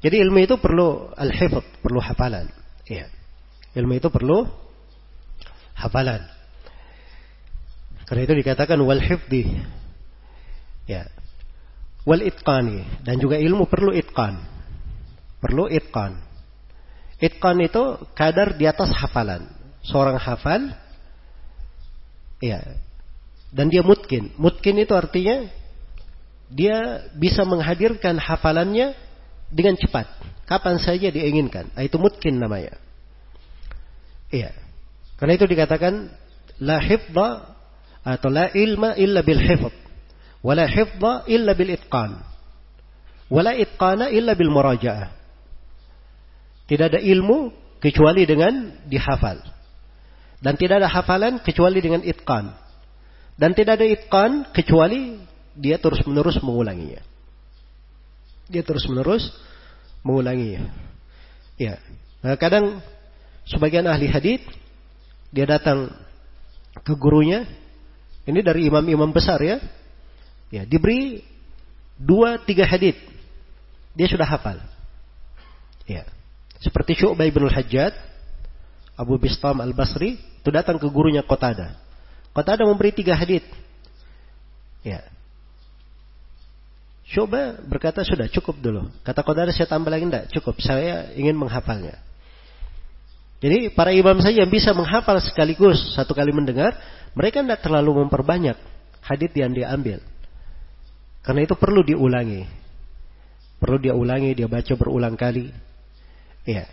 Jadi 0.00 0.20
ilmu 0.20 0.38
itu 0.44 0.56
perlu 0.60 1.12
al-hifd, 1.16 1.80
perlu 1.80 2.00
hafalan. 2.00 2.48
Iya. 2.84 3.08
Ilmu 3.74 3.98
itu 3.98 4.08
perlu 4.10 4.46
hafalan. 5.74 6.22
Karena 8.06 8.22
itu 8.22 8.34
dikatakan 8.38 8.78
wal 8.80 9.02
hifdi. 9.02 9.58
Ya. 10.86 11.10
Wal 12.04 12.22
itqani 12.22 12.84
dan 13.02 13.16
juga 13.18 13.40
ilmu 13.40 13.66
perlu 13.66 13.90
itqan. 13.96 14.38
Perlu 15.40 15.66
itqan. 15.72 16.20
Itqan 17.18 17.56
itu 17.64 17.82
kadar 18.12 18.54
di 18.54 18.68
atas 18.68 18.92
hafalan. 18.92 19.48
Seorang 19.84 20.20
hafal 20.20 20.70
ya. 22.38 22.60
Dan 23.50 23.72
dia 23.72 23.80
mutkin. 23.80 24.30
Mutkin 24.36 24.76
itu 24.78 24.92
artinya 24.92 25.48
dia 26.52 27.08
bisa 27.16 27.42
menghadirkan 27.48 28.20
hafalannya 28.20 28.92
dengan 29.48 29.74
cepat. 29.80 30.06
Kapan 30.44 30.76
saja 30.76 31.08
dia 31.08 31.24
inginkan. 31.24 31.72
Ah, 31.72 31.86
itu 31.86 31.96
mungkin 31.96 32.36
namanya. 32.36 32.83
Iya. 34.32 34.52
Karena 35.20 35.32
itu 35.36 35.46
dikatakan 35.48 36.12
la 36.60 36.78
hifdha 36.80 37.28
atau 38.04 38.28
la 38.28 38.52
ilma 38.52 38.94
illa 39.00 39.24
bil 39.24 39.40
hifd. 39.40 39.74
Wala 40.44 40.68
hifdha 40.68 41.24
illa 41.24 41.56
bil 41.56 41.72
itqan. 41.72 42.20
Wala 43.32 43.56
itqana 43.56 44.12
illa 44.12 44.36
bil 44.36 44.52
muraja'ah. 44.52 45.08
Tidak 46.68 46.86
ada 46.92 47.00
ilmu 47.00 47.52
kecuali 47.80 48.28
dengan 48.28 48.84
dihafal. 48.84 49.40
Dan 50.44 50.60
tidak 50.60 50.84
ada 50.84 50.88
hafalan 50.92 51.40
kecuali 51.40 51.80
dengan 51.80 52.04
itqan. 52.04 52.52
Dan 53.40 53.56
tidak 53.56 53.80
ada 53.80 53.86
itqan 53.88 54.52
kecuali 54.52 55.16
dia 55.56 55.80
terus-menerus 55.80 56.36
mengulanginya. 56.44 57.00
Dia 58.52 58.60
terus-menerus 58.60 59.32
mengulanginya. 60.04 60.68
Ya. 61.56 61.80
Nah, 62.20 62.36
kadang 62.36 62.84
sebagian 63.48 63.84
ahli 63.88 64.08
hadis 64.08 64.40
dia 65.34 65.46
datang 65.48 65.90
ke 66.82 66.94
gurunya. 66.94 67.46
Ini 68.24 68.40
dari 68.40 68.70
imam-imam 68.70 69.12
besar 69.12 69.42
ya. 69.44 69.60
Ya, 70.48 70.64
diberi 70.64 71.20
dua 72.00 72.40
tiga 72.40 72.64
hadis. 72.64 72.96
Dia 73.92 74.08
sudah 74.08 74.24
hafal. 74.24 74.58
Ya. 75.84 76.08
Seperti 76.62 76.96
Syu'bah 76.96 77.28
bin 77.28 77.44
Al-Hajjaj, 77.44 77.92
Abu 78.96 79.20
Bistam 79.20 79.60
Al-Basri, 79.60 80.16
itu 80.16 80.48
datang 80.48 80.80
ke 80.80 80.88
gurunya 80.88 81.20
Qatada. 81.20 81.76
Qatada 82.32 82.64
memberi 82.64 82.90
tiga 82.96 83.12
hadis. 83.12 83.44
Ya. 84.80 85.04
Coba 87.04 87.60
berkata 87.60 88.00
sudah 88.00 88.26
cukup 88.32 88.56
dulu. 88.58 88.88
Kata 89.04 89.20
Qadar 89.20 89.52
saya 89.52 89.68
tambah 89.68 89.92
lagi 89.92 90.08
enggak? 90.08 90.32
Cukup. 90.32 90.56
Saya 90.64 91.12
ingin 91.14 91.36
menghafalnya. 91.36 92.00
Jadi 93.44 93.76
para 93.76 93.92
imam 93.92 94.16
saja 94.24 94.40
yang 94.40 94.48
bisa 94.48 94.72
menghafal 94.72 95.20
sekaligus 95.20 95.76
satu 95.92 96.16
kali 96.16 96.32
mendengar, 96.32 96.72
mereka 97.12 97.44
tidak 97.44 97.60
terlalu 97.60 98.00
memperbanyak 98.00 98.56
hadis 99.04 99.28
yang 99.36 99.52
dia 99.52 99.68
ambil. 99.68 100.00
Karena 101.20 101.44
itu 101.44 101.52
perlu 101.52 101.84
diulangi. 101.84 102.48
Perlu 103.60 103.76
dia 103.76 103.92
ulangi, 103.92 104.32
dia 104.32 104.48
baca 104.48 104.72
berulang 104.72 105.12
kali. 105.12 105.52
Iya. 106.48 106.64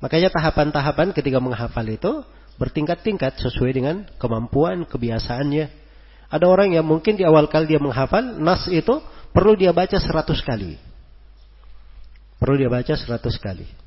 Makanya 0.00 0.32
tahapan-tahapan 0.32 1.12
ketika 1.12 1.44
menghafal 1.44 1.84
itu 1.92 2.24
bertingkat-tingkat 2.56 3.36
sesuai 3.44 3.76
dengan 3.76 4.08
kemampuan, 4.16 4.88
kebiasaannya. 4.88 5.84
Ada 6.32 6.46
orang 6.48 6.72
yang 6.72 6.88
mungkin 6.88 7.20
di 7.20 7.24
awal 7.28 7.52
kali 7.52 7.68
dia 7.68 7.80
menghafal, 7.80 8.40
nas 8.40 8.64
itu 8.72 8.96
perlu 9.36 9.60
dia 9.60 9.76
baca 9.76 10.00
seratus 10.00 10.40
kali. 10.40 10.80
Perlu 12.40 12.64
dia 12.64 12.72
baca 12.72 12.96
seratus 12.96 13.36
kali. 13.36 13.83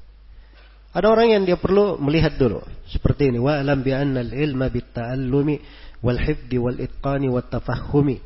Ada 0.98 1.14
orang 1.14 1.30
yang 1.30 1.44
dia 1.46 1.62
perlu 1.62 2.02
melihat 2.02 2.42
dulu 2.42 2.66
seperti 2.90 3.30
ini 3.30 3.38
wa 3.38 3.54
alam 3.54 3.86
bi 3.86 3.94
anna 3.94 4.26
al 4.26 4.34
ilma 4.34 4.66
bit 4.74 4.98
ta'allumi 4.98 5.62
wal 6.02 6.18
hifdi 6.18 6.58
wal 6.58 6.74
itqani 6.74 7.30
wat 7.30 7.54
tafahumi. 7.54 8.18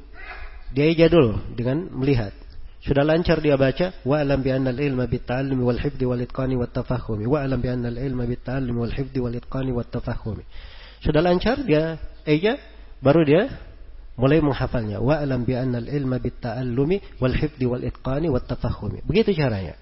Dia 0.72 0.88
aja 0.88 1.12
dulu 1.12 1.52
dengan 1.52 1.92
melihat. 1.92 2.32
Sudah 2.80 3.04
lancar 3.04 3.44
dia 3.44 3.60
baca 3.60 3.92
wa 4.08 4.24
alam 4.24 4.40
bi 4.40 4.56
anna 4.56 4.72
al 4.72 4.80
ilma 4.80 5.04
bit 5.04 5.28
ta'allumi 5.28 5.60
wal 5.60 5.84
hifdi 5.84 6.08
wal 6.08 6.24
itqani 6.24 6.56
wat 6.56 6.72
tafahumi 6.72 7.28
wa 7.28 7.44
alam 7.44 7.60
bi 7.60 7.68
anna 7.68 7.92
al 7.92 8.00
ilma 8.00 8.24
bit 8.24 8.40
ta'allumi 8.48 8.80
wal 8.80 8.96
hifdi 8.96 9.20
wal 9.20 9.36
itqani 9.36 9.76
wat 9.76 9.92
tafahumi. 9.92 10.48
Sudah 11.04 11.20
lancar 11.20 11.60
dia 11.68 12.00
aja 12.24 12.56
baru 13.04 13.28
dia 13.28 13.52
mulai 14.16 14.40
menghafalnya. 14.40 15.04
Wa 15.04 15.20
alam 15.20 15.44
bi 15.44 15.60
annal 15.60 15.92
ilma 15.92 16.24
bit 16.24 16.40
ta'allumi 16.40 17.20
wal 17.20 17.36
hifdi 17.36 17.68
wal 17.68 17.84
itqani 17.84 18.32
wat 18.32 18.48
tafahumi. 18.48 19.04
Begitu 19.04 19.36
caranya. 19.36 19.76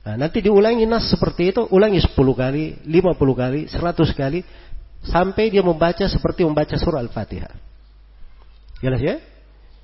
Nah, 0.00 0.16
nanti 0.16 0.40
diulangi 0.40 0.88
nas 0.88 1.12
seperti 1.12 1.52
itu, 1.52 1.68
ulangi 1.68 2.00
10 2.00 2.16
kali, 2.16 2.80
50 2.88 3.36
kali, 3.36 3.60
100 3.68 4.16
kali 4.16 4.40
sampai 5.04 5.52
dia 5.52 5.60
membaca 5.60 6.04
seperti 6.08 6.44
membaca 6.44 6.72
surah 6.76 7.04
Al-Fatihah. 7.04 7.52
Jelas 8.80 9.00
ya? 9.00 9.16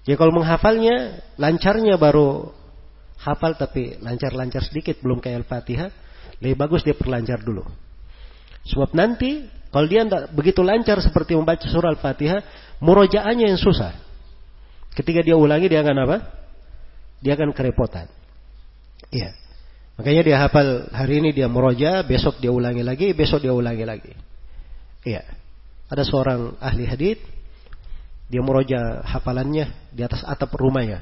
Ya 0.08 0.14
kalau 0.16 0.32
menghafalnya 0.32 1.20
lancarnya 1.36 2.00
baru 2.00 2.48
hafal 3.20 3.60
tapi 3.60 4.00
lancar-lancar 4.00 4.64
sedikit 4.64 4.96
belum 5.04 5.20
kayak 5.20 5.44
Al-Fatihah, 5.44 5.92
lebih 6.40 6.56
bagus 6.56 6.80
dia 6.80 6.96
perlancar 6.96 7.44
dulu. 7.44 7.64
Sebab 8.66 8.96
nanti 8.96 9.44
kalau 9.68 9.84
dia 9.84 10.08
tidak 10.08 10.32
begitu 10.32 10.64
lancar 10.64 10.96
seperti 11.04 11.36
membaca 11.36 11.64
surah 11.68 11.92
Al-Fatihah, 11.92 12.40
murojaannya 12.80 13.52
yang 13.52 13.60
susah. 13.60 13.92
Ketika 14.96 15.20
dia 15.20 15.36
ulangi 15.36 15.68
dia 15.68 15.84
akan 15.84 15.96
apa? 16.08 16.16
Dia 17.20 17.36
akan 17.36 17.52
kerepotan. 17.52 18.08
Iya. 19.12 19.45
Makanya 19.96 20.22
dia 20.22 20.36
hafal 20.44 20.92
hari 20.92 21.24
ini 21.24 21.32
dia 21.32 21.48
muroja, 21.48 22.04
besok 22.04 22.36
dia 22.36 22.52
ulangi 22.52 22.84
lagi, 22.84 23.16
besok 23.16 23.40
dia 23.40 23.52
ulangi 23.56 23.84
lagi. 23.88 24.12
Iya. 25.08 25.24
Ada 25.88 26.04
seorang 26.04 26.60
ahli 26.60 26.84
hadith, 26.84 27.22
dia 28.28 28.42
muroja 28.44 29.00
hafalannya 29.06 29.72
di 29.94 30.02
atas 30.04 30.20
atap 30.26 30.52
rumahnya. 30.52 31.00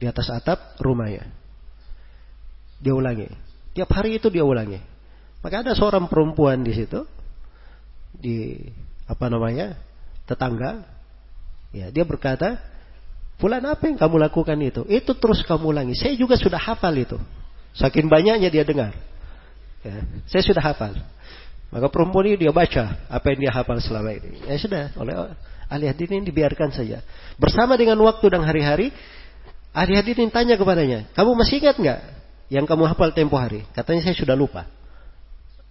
Di 0.00 0.08
atas 0.08 0.32
atap 0.32 0.80
rumahnya. 0.80 1.28
Dia 2.80 2.96
ulangi. 2.96 3.28
Tiap 3.76 3.90
hari 3.92 4.16
itu 4.16 4.32
dia 4.32 4.42
ulangi. 4.42 4.80
Maka 5.44 5.60
ada 5.60 5.76
seorang 5.76 6.08
perempuan 6.08 6.64
di 6.64 6.72
situ, 6.72 7.04
di 8.16 8.56
apa 9.04 9.26
namanya 9.26 9.74
tetangga 10.24 10.86
ya 11.74 11.90
dia 11.90 12.06
berkata 12.06 12.62
Fulan 13.42 13.66
apa 13.66 13.90
yang 13.90 13.98
kamu 13.98 14.22
lakukan 14.22 14.54
itu? 14.62 14.86
Itu 14.86 15.18
terus 15.18 15.42
kamu 15.42 15.74
ulangi. 15.74 15.98
Saya 15.98 16.14
juga 16.14 16.38
sudah 16.38 16.62
hafal 16.62 16.94
itu. 16.94 17.18
Saking 17.72 18.08
banyaknya 18.08 18.48
dia 18.52 18.64
dengar. 18.64 18.92
Ya, 19.82 20.04
saya 20.28 20.42
sudah 20.44 20.62
hafal. 20.62 20.94
Maka 21.72 21.88
perempuan 21.88 22.28
ini 22.28 22.36
dia 22.46 22.52
baca 22.52 23.00
apa 23.08 23.26
yang 23.32 23.48
dia 23.48 23.52
hafal 23.52 23.80
selama 23.80 24.12
ini. 24.12 24.44
Ya 24.44 24.60
sudah, 24.60 24.92
oleh 25.00 25.14
ahli 25.72 25.88
hadis 25.88 26.06
ini 26.12 26.28
dibiarkan 26.28 26.68
saja. 26.68 27.00
Bersama 27.40 27.80
dengan 27.80 27.96
waktu 28.04 28.28
dan 28.28 28.44
hari-hari, 28.44 28.92
ahli 29.72 29.96
hadis 29.96 30.12
ini 30.20 30.28
tanya 30.28 30.60
kepadanya, 30.60 31.08
kamu 31.16 31.32
masih 31.32 31.64
ingat 31.64 31.76
nggak 31.80 32.00
yang 32.52 32.68
kamu 32.68 32.84
hafal 32.92 33.08
tempo 33.16 33.40
hari? 33.40 33.64
Katanya 33.72 34.04
saya 34.04 34.12
sudah 34.12 34.36
lupa. 34.36 34.68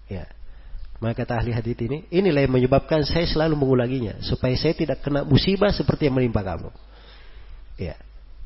Ya. 0.09 0.25
Maka 0.97 1.21
kata 1.25 1.41
ahli 1.41 1.53
hadis 1.53 1.77
ini, 1.77 2.09
inilah 2.09 2.45
yang 2.45 2.53
menyebabkan 2.53 3.05
saya 3.05 3.29
selalu 3.29 3.57
mengulanginya 3.57 4.21
supaya 4.25 4.57
saya 4.57 4.73
tidak 4.73 5.05
kena 5.05 5.21
musibah 5.21 5.69
seperti 5.69 6.09
yang 6.09 6.17
menimpa 6.17 6.41
kamu. 6.41 6.73
Ya. 7.77 7.97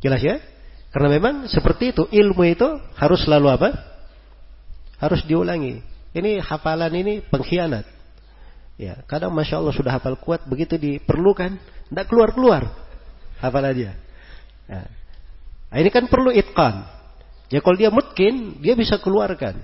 Jelas 0.03 0.19
ya? 0.19 0.43
Karena 0.95 1.11
memang 1.11 1.51
seperti 1.51 1.91
itu, 1.91 2.07
ilmu 2.07 2.47
itu 2.47 2.79
harus 2.95 3.19
selalu 3.27 3.51
apa? 3.51 3.69
Harus 4.95 5.27
diulangi. 5.27 5.83
Ini 6.15 6.39
hafalan 6.39 6.95
ini 6.95 7.19
pengkhianat. 7.19 7.83
Ya, 8.79 9.03
kadang 9.03 9.35
masya 9.35 9.59
Allah 9.59 9.75
sudah 9.75 9.91
hafal 9.99 10.15
kuat, 10.15 10.47
begitu 10.47 10.79
diperlukan, 10.79 11.59
tidak 11.91 12.05
keluar 12.07 12.31
keluar 12.31 12.63
hafalan 13.43 13.75
dia. 13.75 13.91
Ya. 14.71 14.87
Nah, 15.67 15.77
ini 15.83 15.91
kan 15.91 16.07
perlu 16.07 16.31
itqan. 16.31 16.87
Ya 17.51 17.59
kalau 17.59 17.75
dia 17.75 17.91
mungkin 17.91 18.63
dia 18.63 18.79
bisa 18.79 18.95
keluarkan. 18.95 19.59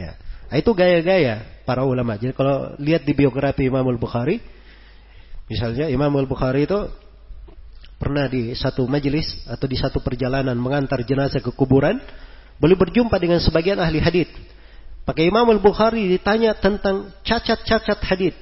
Ya. 0.00 0.16
Nah, 0.48 0.56
itu 0.56 0.72
gaya-gaya 0.72 1.60
para 1.68 1.84
ulama. 1.84 2.16
Jadi 2.16 2.32
kalau 2.32 2.72
lihat 2.80 3.04
di 3.04 3.12
biografi 3.12 3.68
Imam 3.68 3.84
Al-Bukhari, 3.84 4.40
misalnya 5.44 5.92
Imam 5.92 6.08
Al-Bukhari 6.16 6.64
itu 6.64 6.88
pernah 8.00 8.24
di 8.24 8.56
satu 8.56 8.88
majelis 8.88 9.28
atau 9.44 9.68
di 9.68 9.76
satu 9.76 10.00
perjalanan 10.00 10.56
mengantar 10.56 11.04
jenazah 11.04 11.44
ke 11.44 11.52
kuburan, 11.52 12.00
beliau 12.56 12.80
berjumpa 12.80 13.12
dengan 13.20 13.36
sebagian 13.44 13.76
ahli 13.76 14.00
hadis. 14.00 14.32
Pakai 15.04 15.28
Imam 15.28 15.44
Al-Bukhari 15.52 16.08
ditanya 16.08 16.56
tentang 16.56 17.12
cacat-cacat 17.20 18.00
hadis. 18.08 18.32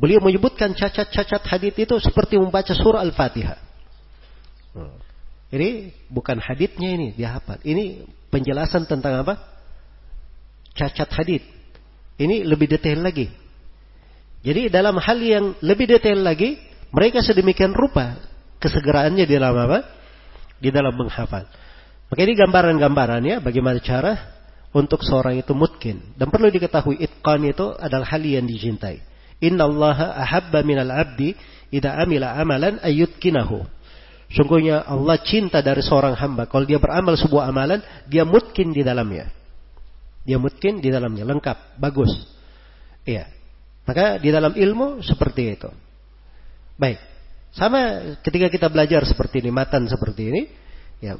Beliau 0.00 0.24
menyebutkan 0.24 0.72
cacat-cacat 0.72 1.44
hadis 1.44 1.76
itu 1.76 1.94
seperti 2.00 2.40
membaca 2.40 2.72
surah 2.72 3.04
Al-Fatihah. 3.04 3.60
Ini 5.52 5.92
bukan 6.08 6.40
hadisnya 6.40 6.88
ini 6.96 7.12
dia. 7.12 7.36
Ini 7.60 8.08
penjelasan 8.32 8.88
tentang 8.88 9.20
apa? 9.20 9.36
Cacat 10.72 11.10
hadis. 11.20 11.44
Ini 12.16 12.48
lebih 12.48 12.70
detail 12.70 13.04
lagi. 13.04 13.28
Jadi 14.40 14.72
dalam 14.72 14.96
hal 14.96 15.20
yang 15.20 15.52
lebih 15.60 15.84
detail 15.84 16.24
lagi, 16.24 16.56
mereka 16.96 17.20
sedemikian 17.20 17.76
rupa 17.76 18.16
kesegeraannya 18.60 19.24
di 19.24 19.34
dalam 19.34 19.56
apa? 19.56 19.78
Di 20.60 20.68
dalam 20.68 20.92
menghafal. 20.92 21.48
Maka 22.10 22.20
ini 22.20 22.34
gambaran-gambarannya 22.36 23.40
bagaimana 23.40 23.78
cara 23.80 24.12
untuk 24.76 25.02
seorang 25.02 25.40
itu 25.40 25.56
mungkin. 25.56 26.14
Dan 26.14 26.28
perlu 26.28 26.52
diketahui 26.52 27.00
itqan 27.00 27.42
itu 27.48 27.72
adalah 27.74 28.06
hal 28.06 28.22
yang 28.22 28.44
dicintai. 28.46 29.00
Inna 29.40 29.64
Allah 29.64 30.20
ahabba 30.20 30.60
minal 30.60 30.92
abdi 30.92 31.32
idha 31.72 31.96
amila 31.96 32.36
amalan 32.36 32.76
ayyutkinahu. 32.84 33.64
Sungguhnya 34.30 34.86
Allah 34.86 35.18
cinta 35.26 35.58
dari 35.58 35.82
seorang 35.82 36.14
hamba. 36.14 36.46
Kalau 36.46 36.62
dia 36.62 36.78
beramal 36.78 37.18
sebuah 37.18 37.50
amalan, 37.50 37.82
dia 38.06 38.22
mungkin 38.22 38.70
di 38.70 38.86
dalamnya. 38.86 39.26
Dia 40.22 40.38
mungkin 40.38 40.78
di 40.78 40.86
dalamnya. 40.86 41.26
Lengkap. 41.26 41.82
Bagus. 41.82 42.14
Iya. 43.02 43.26
Maka 43.82 44.22
di 44.22 44.30
dalam 44.30 44.54
ilmu 44.54 45.02
seperti 45.02 45.58
itu. 45.58 45.70
Baik. 46.78 47.09
Sama 47.50 48.14
ketika 48.22 48.46
kita 48.46 48.70
belajar 48.70 49.02
seperti 49.02 49.42
ini, 49.42 49.50
matan 49.50 49.90
seperti 49.90 50.22
ini, 50.30 50.42
ya 51.02 51.18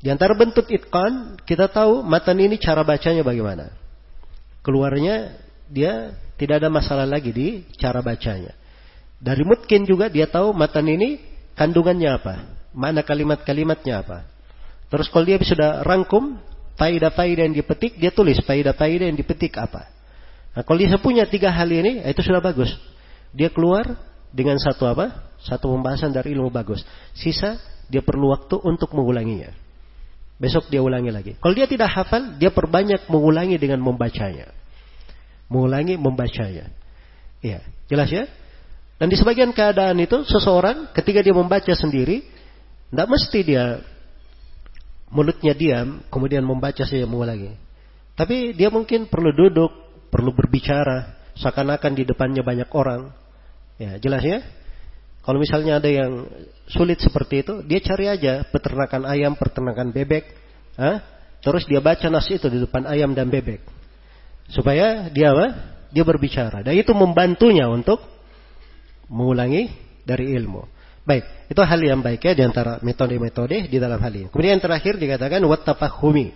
di 0.00 0.08
antara 0.12 0.36
bentuk 0.36 0.68
itqan 0.68 1.40
kita 1.44 1.68
tahu 1.72 2.04
matan 2.04 2.40
ini 2.40 2.56
cara 2.56 2.84
bacanya 2.84 3.24
bagaimana. 3.24 3.72
Keluarnya 4.64 5.36
dia 5.68 6.16
tidak 6.36 6.64
ada 6.64 6.68
masalah 6.72 7.08
lagi 7.08 7.32
di 7.32 7.48
cara 7.76 8.00
bacanya. 8.00 8.52
Dari 9.16 9.42
mungkin 9.44 9.88
juga 9.88 10.12
dia 10.12 10.28
tahu 10.28 10.52
matan 10.52 10.88
ini 10.88 11.20
kandungannya 11.56 12.10
apa, 12.12 12.34
mana 12.76 13.00
kalimat-kalimatnya 13.00 14.04
apa. 14.04 14.18
Terus 14.92 15.08
kalau 15.08 15.24
dia 15.24 15.40
sudah 15.40 15.82
rangkum 15.82 16.38
faidah-faidah 16.76 17.48
yang 17.48 17.56
dipetik, 17.56 17.96
dia 17.96 18.12
tulis 18.12 18.36
faidah-faidah 18.44 19.08
yang 19.08 19.18
dipetik 19.18 19.56
apa. 19.56 19.88
Nah, 20.52 20.62
kalau 20.64 20.78
dia 20.78 21.00
punya 21.00 21.24
tiga 21.24 21.52
hal 21.52 21.68
ini, 21.68 22.04
itu 22.04 22.20
sudah 22.22 22.40
bagus. 22.40 22.70
Dia 23.32 23.48
keluar 23.52 23.96
dengan 24.32 24.60
satu 24.60 24.86
apa? 24.88 25.25
Satu 25.42 25.72
pembahasan 25.72 26.12
dari 26.12 26.32
ilmu 26.32 26.48
bagus. 26.48 26.82
Sisa 27.12 27.60
dia 27.86 28.02
perlu 28.02 28.32
waktu 28.32 28.58
untuk 28.62 28.92
mengulanginya. 28.96 29.52
Besok 30.36 30.68
dia 30.68 30.84
ulangi 30.84 31.08
lagi. 31.08 31.32
Kalau 31.40 31.54
dia 31.56 31.64
tidak 31.64 31.88
hafal, 31.92 32.36
dia 32.36 32.52
perbanyak 32.52 33.08
mengulangi 33.08 33.56
dengan 33.56 33.80
membacanya. 33.80 34.52
Mengulangi 35.48 35.96
membacanya. 35.96 36.68
Iya, 37.40 37.64
jelas 37.88 38.08
ya? 38.12 38.24
Dan 38.96 39.12
di 39.12 39.16
sebagian 39.16 39.52
keadaan 39.52 39.96
itu 40.00 40.24
seseorang 40.28 40.92
ketika 40.92 41.24
dia 41.24 41.32
membaca 41.32 41.72
sendiri, 41.72 42.24
tidak 42.92 43.08
mesti 43.08 43.38
dia 43.44 43.80
mulutnya 45.08 45.52
diam, 45.56 46.04
kemudian 46.12 46.44
membaca 46.44 46.84
saja 46.84 47.08
mengulangi. 47.08 47.56
Tapi 48.16 48.56
dia 48.56 48.68
mungkin 48.72 49.08
perlu 49.08 49.32
duduk, 49.32 49.72
perlu 50.08 50.32
berbicara, 50.32 51.32
seakan-akan 51.36 51.92
di 51.92 52.04
depannya 52.08 52.40
banyak 52.44 52.68
orang, 52.72 53.12
Ya, 53.76 54.00
jelas 54.00 54.24
ya? 54.24 54.40
Kalau 55.26 55.42
misalnya 55.42 55.82
ada 55.82 55.90
yang 55.90 56.22
sulit 56.70 57.02
seperti 57.02 57.42
itu, 57.42 57.58
dia 57.66 57.82
cari 57.82 58.06
aja 58.06 58.46
peternakan 58.46 59.10
ayam, 59.10 59.34
peternakan 59.34 59.90
bebek, 59.90 60.22
ha? 60.78 61.02
terus 61.42 61.66
dia 61.66 61.82
baca 61.82 62.06
nas 62.06 62.30
itu 62.30 62.46
di 62.46 62.62
depan 62.62 62.86
ayam 62.86 63.10
dan 63.10 63.26
bebek, 63.26 63.58
supaya 64.54 65.10
dia 65.10 65.34
apa? 65.34 65.74
Dia 65.90 66.06
berbicara. 66.06 66.62
Dan 66.62 66.78
itu 66.78 66.94
membantunya 66.94 67.66
untuk 67.66 67.98
mengulangi 69.10 69.66
dari 70.06 70.30
ilmu. 70.38 70.62
Baik, 71.02 71.50
itu 71.50 71.58
hal 71.62 71.80
yang 71.82 72.02
baik 72.02 72.22
ya 72.22 72.34
di 72.34 72.42
antara 72.42 72.82
metode-metode 72.82 73.66
di 73.66 73.78
dalam 73.82 73.98
hal 73.98 74.10
ini. 74.14 74.26
Kemudian 74.30 74.58
yang 74.58 74.62
terakhir 74.62 74.98
dikatakan 74.98 75.42
wattafahumi. 75.42 76.34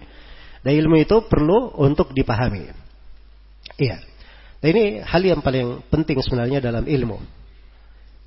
Dan 0.63 0.73
ilmu 0.79 0.99
itu 0.99 1.27
perlu 1.27 1.79
untuk 1.79 2.15
dipahami. 2.15 2.71
Iya. 3.81 3.99
Nah, 4.61 4.69
ini 4.69 5.01
hal 5.01 5.23
yang 5.25 5.41
paling 5.41 5.83
penting 5.89 6.21
sebenarnya 6.23 6.63
dalam 6.63 6.85
ilmu. 6.87 7.19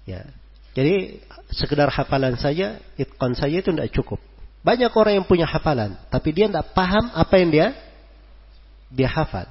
Ya. 0.03 0.27
Jadi 0.73 1.21
sekedar 1.53 1.89
hafalan 1.93 2.33
saja, 2.37 2.81
itqan 2.97 3.37
saja 3.37 3.61
itu 3.61 3.69
tidak 3.69 3.93
cukup. 3.93 4.17
Banyak 4.65 4.89
orang 4.95 5.21
yang 5.21 5.27
punya 5.27 5.45
hafalan, 5.45 5.93
tapi 6.09 6.33
dia 6.33 6.49
tidak 6.49 6.73
paham 6.73 7.13
apa 7.13 7.35
yang 7.37 7.49
dia 7.53 7.67
dia 8.93 9.09
hafal. 9.09 9.49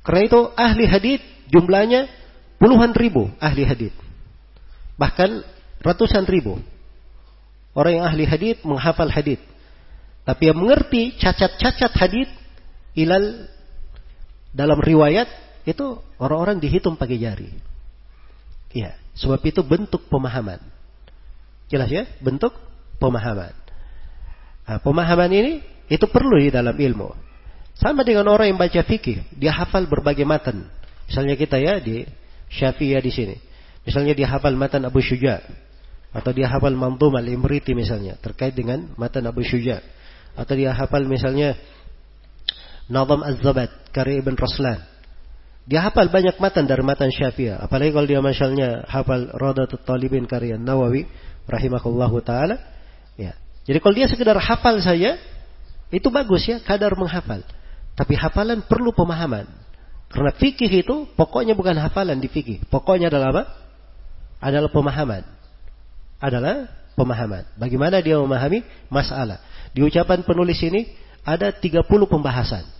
Karena 0.00 0.22
itu 0.24 0.40
ahli 0.56 0.84
hadith 0.88 1.24
jumlahnya 1.52 2.08
puluhan 2.56 2.92
ribu 2.96 3.28
ahli 3.36 3.64
hadith. 3.68 3.96
Bahkan 4.96 5.44
ratusan 5.84 6.24
ribu. 6.28 6.60
Orang 7.72 8.00
yang 8.00 8.04
ahli 8.04 8.24
hadith 8.28 8.60
menghafal 8.64 9.08
hadith. 9.08 9.40
Tapi 10.24 10.52
yang 10.52 10.58
mengerti 10.60 11.16
cacat-cacat 11.16 11.92
hadith 11.96 12.30
ilal 12.92 13.48
dalam 14.52 14.78
riwayat 14.78 15.26
itu 15.64 15.98
orang-orang 16.20 16.60
dihitung 16.60 17.00
pakai 17.00 17.16
jari. 17.16 17.50
Iya, 18.70 18.99
sebab 19.18 19.40
itu 19.46 19.60
bentuk 19.64 20.06
pemahaman. 20.10 20.60
Jelas 21.70 21.90
ya, 21.90 22.06
bentuk 22.18 22.54
pemahaman. 22.98 23.54
Nah, 24.66 24.78
pemahaman 24.82 25.30
ini 25.30 25.52
itu 25.90 26.06
perlu 26.06 26.38
di 26.38 26.50
dalam 26.50 26.74
ilmu. 26.74 27.14
Sama 27.78 28.04
dengan 28.04 28.28
orang 28.28 28.52
yang 28.52 28.58
baca 28.60 28.82
fikih, 28.84 29.24
dia 29.34 29.54
hafal 29.54 29.88
berbagai 29.88 30.26
matan. 30.26 30.68
Misalnya 31.08 31.34
kita 31.34 31.56
ya 31.58 31.80
di 31.80 32.04
Syafi'iyah 32.50 33.02
di 33.02 33.10
sini. 33.10 33.36
Misalnya 33.86 34.12
dia 34.12 34.28
hafal 34.28 34.54
matan 34.54 34.84
Abu 34.84 35.00
Syuja 35.00 35.40
atau 36.10 36.30
dia 36.34 36.50
hafal 36.50 36.74
Manzum 36.74 37.14
al-Imriti 37.14 37.72
misalnya 37.72 38.18
terkait 38.18 38.52
dengan 38.54 38.90
matan 38.98 39.24
Abu 39.30 39.46
Syuja 39.46 39.78
atau 40.34 40.54
dia 40.58 40.74
hafal 40.74 41.06
misalnya 41.06 41.54
Nazam 42.90 43.22
Az-Zabat 43.22 43.94
karya 43.94 44.18
Ibn 44.18 44.34
Raslan 44.34 44.78
dia 45.68 45.84
hafal 45.84 46.08
banyak 46.08 46.40
matan 46.40 46.64
dari 46.64 46.80
matan 46.80 47.12
Syafi'iyah. 47.12 47.60
Apalagi 47.60 47.92
kalau 47.92 48.06
dia 48.08 48.20
misalnya 48.24 48.84
hafal 48.88 49.28
Radatut 49.36 49.84
Talibin 49.84 50.24
karya 50.24 50.56
Nawawi 50.56 51.04
rahimahullahu 51.46 52.16
taala. 52.24 52.56
Ya. 53.20 53.36
Jadi 53.68 53.78
kalau 53.78 53.94
dia 53.94 54.08
sekedar 54.08 54.36
hafal 54.40 54.80
saja 54.80 55.20
itu 55.90 56.08
bagus 56.08 56.46
ya, 56.46 56.62
kadar 56.62 56.94
menghafal. 56.96 57.42
Tapi 57.98 58.14
hafalan 58.16 58.64
perlu 58.64 58.94
pemahaman. 58.94 59.44
Karena 60.10 60.34
fikih 60.34 60.70
itu 60.82 61.06
pokoknya 61.14 61.54
bukan 61.54 61.78
hafalan 61.78 62.18
di 62.18 62.26
fikih. 62.26 62.66
Pokoknya 62.66 63.10
adalah 63.10 63.30
apa? 63.30 63.42
Adalah 64.42 64.70
pemahaman. 64.72 65.22
Adalah 66.18 66.66
pemahaman. 66.98 67.46
Bagaimana 67.54 68.02
dia 68.02 68.18
memahami 68.18 68.64
masalah. 68.90 69.38
Di 69.70 69.86
ucapan 69.86 70.26
penulis 70.26 70.58
ini 70.66 70.90
ada 71.22 71.54
30 71.54 71.86
pembahasan. 71.86 72.79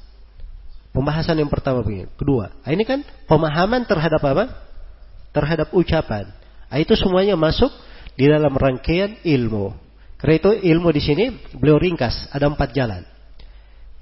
Pembahasan 0.91 1.39
yang 1.39 1.51
pertama 1.51 1.87
begini. 1.87 2.11
Kedua, 2.19 2.51
ah, 2.67 2.71
ini 2.75 2.83
kan 2.83 3.07
pemahaman 3.31 3.87
terhadap 3.87 4.23
apa? 4.27 4.45
Terhadap 5.31 5.71
ucapan. 5.71 6.27
Ah, 6.67 6.83
itu 6.83 6.99
semuanya 6.99 7.39
masuk 7.39 7.71
di 8.19 8.27
dalam 8.27 8.51
rangkaian 8.59 9.15
ilmu. 9.23 9.71
Karena 10.19 10.35
itu 10.37 10.51
ilmu 10.53 10.89
di 10.91 11.01
sini 11.01 11.25
beliau 11.55 11.79
ringkas, 11.79 12.29
ada 12.35 12.51
empat 12.51 12.75
jalan. 12.75 13.07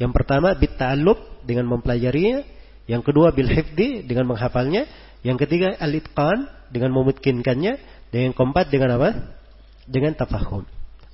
Yang 0.01 0.13
pertama 0.17 0.57
bit 0.57 0.75
ta'allub 0.81 1.45
dengan 1.45 1.69
mempelajarinya, 1.71 2.43
yang 2.89 3.05
kedua 3.05 3.37
bil 3.37 3.47
hifdi 3.47 4.03
dengan 4.03 4.33
menghafalnya, 4.33 4.89
yang 5.21 5.37
ketiga 5.37 5.77
al 5.77 5.93
itqan 5.93 6.49
dengan 6.73 6.97
memungkinkannya, 6.97 7.73
dan 8.11 8.19
yang 8.19 8.35
keempat 8.35 8.73
dengan 8.73 8.97
apa? 8.97 9.37
Dengan 9.85 10.17
tafahum. 10.17 10.65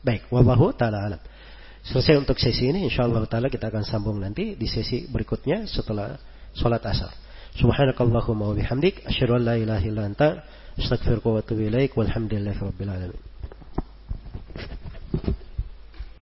Baik, 0.06 0.30
wabahu 0.30 0.70
ta'ala 0.76 1.10
alam. 1.10 1.20
Selesai 1.84 2.16
untuk 2.16 2.40
sesi 2.40 2.72
ini, 2.72 2.88
insyaallah 2.88 3.28
taala 3.28 3.52
kita 3.52 3.68
akan 3.68 3.84
sambung 3.84 4.16
nanti 4.16 4.56
di 4.56 4.64
sesi 4.64 5.04
berikutnya 5.04 5.68
setelah 5.68 6.16
sholat 6.56 6.80
asar. 6.80 7.12
Subhanakallahumma 7.60 8.50
wabihamdik 8.56 9.04
asyhadu 9.04 9.36
an 9.36 9.42
la 9.44 9.54
ilaha 9.60 9.84
illa 9.84 10.02
anta, 10.08 10.48
astaghfiruka 10.80 11.28
wa 11.28 11.38
atubu 11.44 11.68
ilaik, 11.68 11.92
walhamdulillahi 11.92 12.56
rabbil 12.56 12.88
alamin. 12.88 13.20